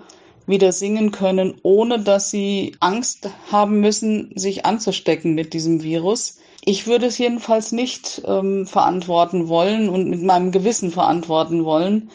wieder 0.46 0.72
singen 0.72 1.10
können, 1.12 1.54
ohne 1.62 2.00
dass 2.00 2.30
sie 2.30 2.76
Angst 2.80 3.30
haben 3.50 3.80
müssen, 3.80 4.32
sich 4.34 4.66
anzustecken 4.66 5.34
mit 5.34 5.54
diesem 5.54 5.82
Virus. 5.82 6.38
Ich 6.64 6.86
würde 6.86 7.06
es 7.06 7.18
jedenfalls 7.18 7.72
nicht 7.72 8.22
ähm, 8.26 8.66
verantworten 8.66 9.48
wollen 9.48 9.88
und 9.88 10.08
mit 10.08 10.22
meinem 10.22 10.52
Gewissen 10.52 10.90
verantworten 10.90 11.64
wollen, 11.64 12.10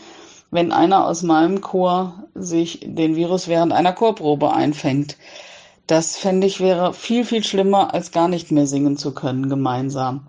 wenn 0.51 0.71
einer 0.71 1.05
aus 1.05 1.23
meinem 1.23 1.61
Chor 1.61 2.23
sich 2.33 2.79
den 2.83 3.15
Virus 3.15 3.47
während 3.47 3.73
einer 3.73 3.93
Chorprobe 3.93 4.53
einfängt. 4.53 5.17
Das 5.87 6.17
fände 6.17 6.45
ich 6.45 6.59
wäre 6.59 6.93
viel, 6.93 7.23
viel 7.23 7.43
schlimmer, 7.45 7.93
als 7.93 8.11
gar 8.11 8.27
nicht 8.27 8.51
mehr 8.51 8.67
singen 8.67 8.97
zu 8.97 9.13
können 9.13 9.49
gemeinsam. 9.49 10.27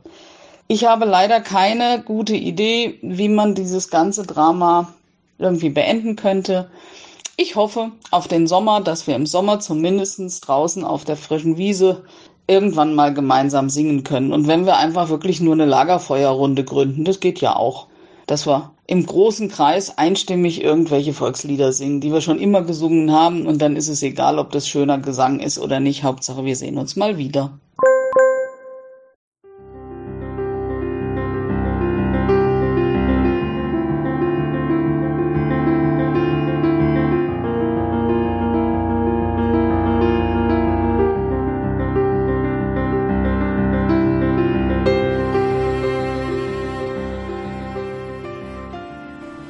Ich 0.69 0.85
habe 0.85 1.05
leider 1.05 1.41
keine 1.41 2.01
gute 2.05 2.37
Idee, 2.37 2.99
wie 3.03 3.29
man 3.29 3.57
dieses 3.57 3.91
ganze 3.91 4.25
Drama 4.25 4.93
irgendwie 5.39 5.71
beenden 5.71 6.15
könnte. 6.15 6.71
Ich 7.37 7.57
hoffe 7.57 7.91
auf 8.13 8.29
den 8.29 8.47
Sommer, 8.47 8.81
dass 8.81 9.09
wir 9.09 9.17
im 9.17 9.27
Sommer 9.27 9.59
zumindest 9.59 10.47
draußen 10.47 10.85
auf 10.85 11.05
der 11.05 11.17
frischen 11.17 11.57
Wiese 11.57 12.05
irgendwann 12.47 12.95
mal 12.95 13.13
gemeinsam 13.13 13.69
singen 13.69 14.05
können. 14.05 14.33
Und 14.33 14.47
wenn 14.47 14.65
wir 14.65 14.77
einfach 14.77 15.09
wirklich 15.09 15.41
nur 15.41 15.55
eine 15.55 15.67
Lagerfeuerrunde 15.67 16.65
gründen, 16.65 17.05
das 17.05 17.19
geht 17.19 17.41
ja 17.41 17.57
auch, 17.57 17.88
dass 18.29 18.47
wir 18.47 18.73
im 18.87 19.05
großen 19.05 19.49
Kreis 19.49 19.97
einstimmig 19.99 20.63
irgendwelche 20.63 21.15
Volkslieder 21.15 21.73
singen, 21.73 22.01
die 22.01 22.13
wir 22.13 22.21
schon 22.21 22.39
immer 22.39 22.63
gesungen 22.63 23.11
haben. 23.11 23.47
Und 23.47 23.61
dann 23.61 23.75
ist 23.75 23.89
es 23.89 24.03
egal, 24.03 24.39
ob 24.39 24.53
das 24.53 24.69
schöner 24.69 24.99
Gesang 24.99 25.41
ist 25.41 25.59
oder 25.59 25.81
nicht. 25.81 26.05
Hauptsache, 26.05 26.45
wir 26.45 26.55
sehen 26.55 26.79
uns 26.79 26.95
mal 26.95 27.19
wieder. 27.19 27.59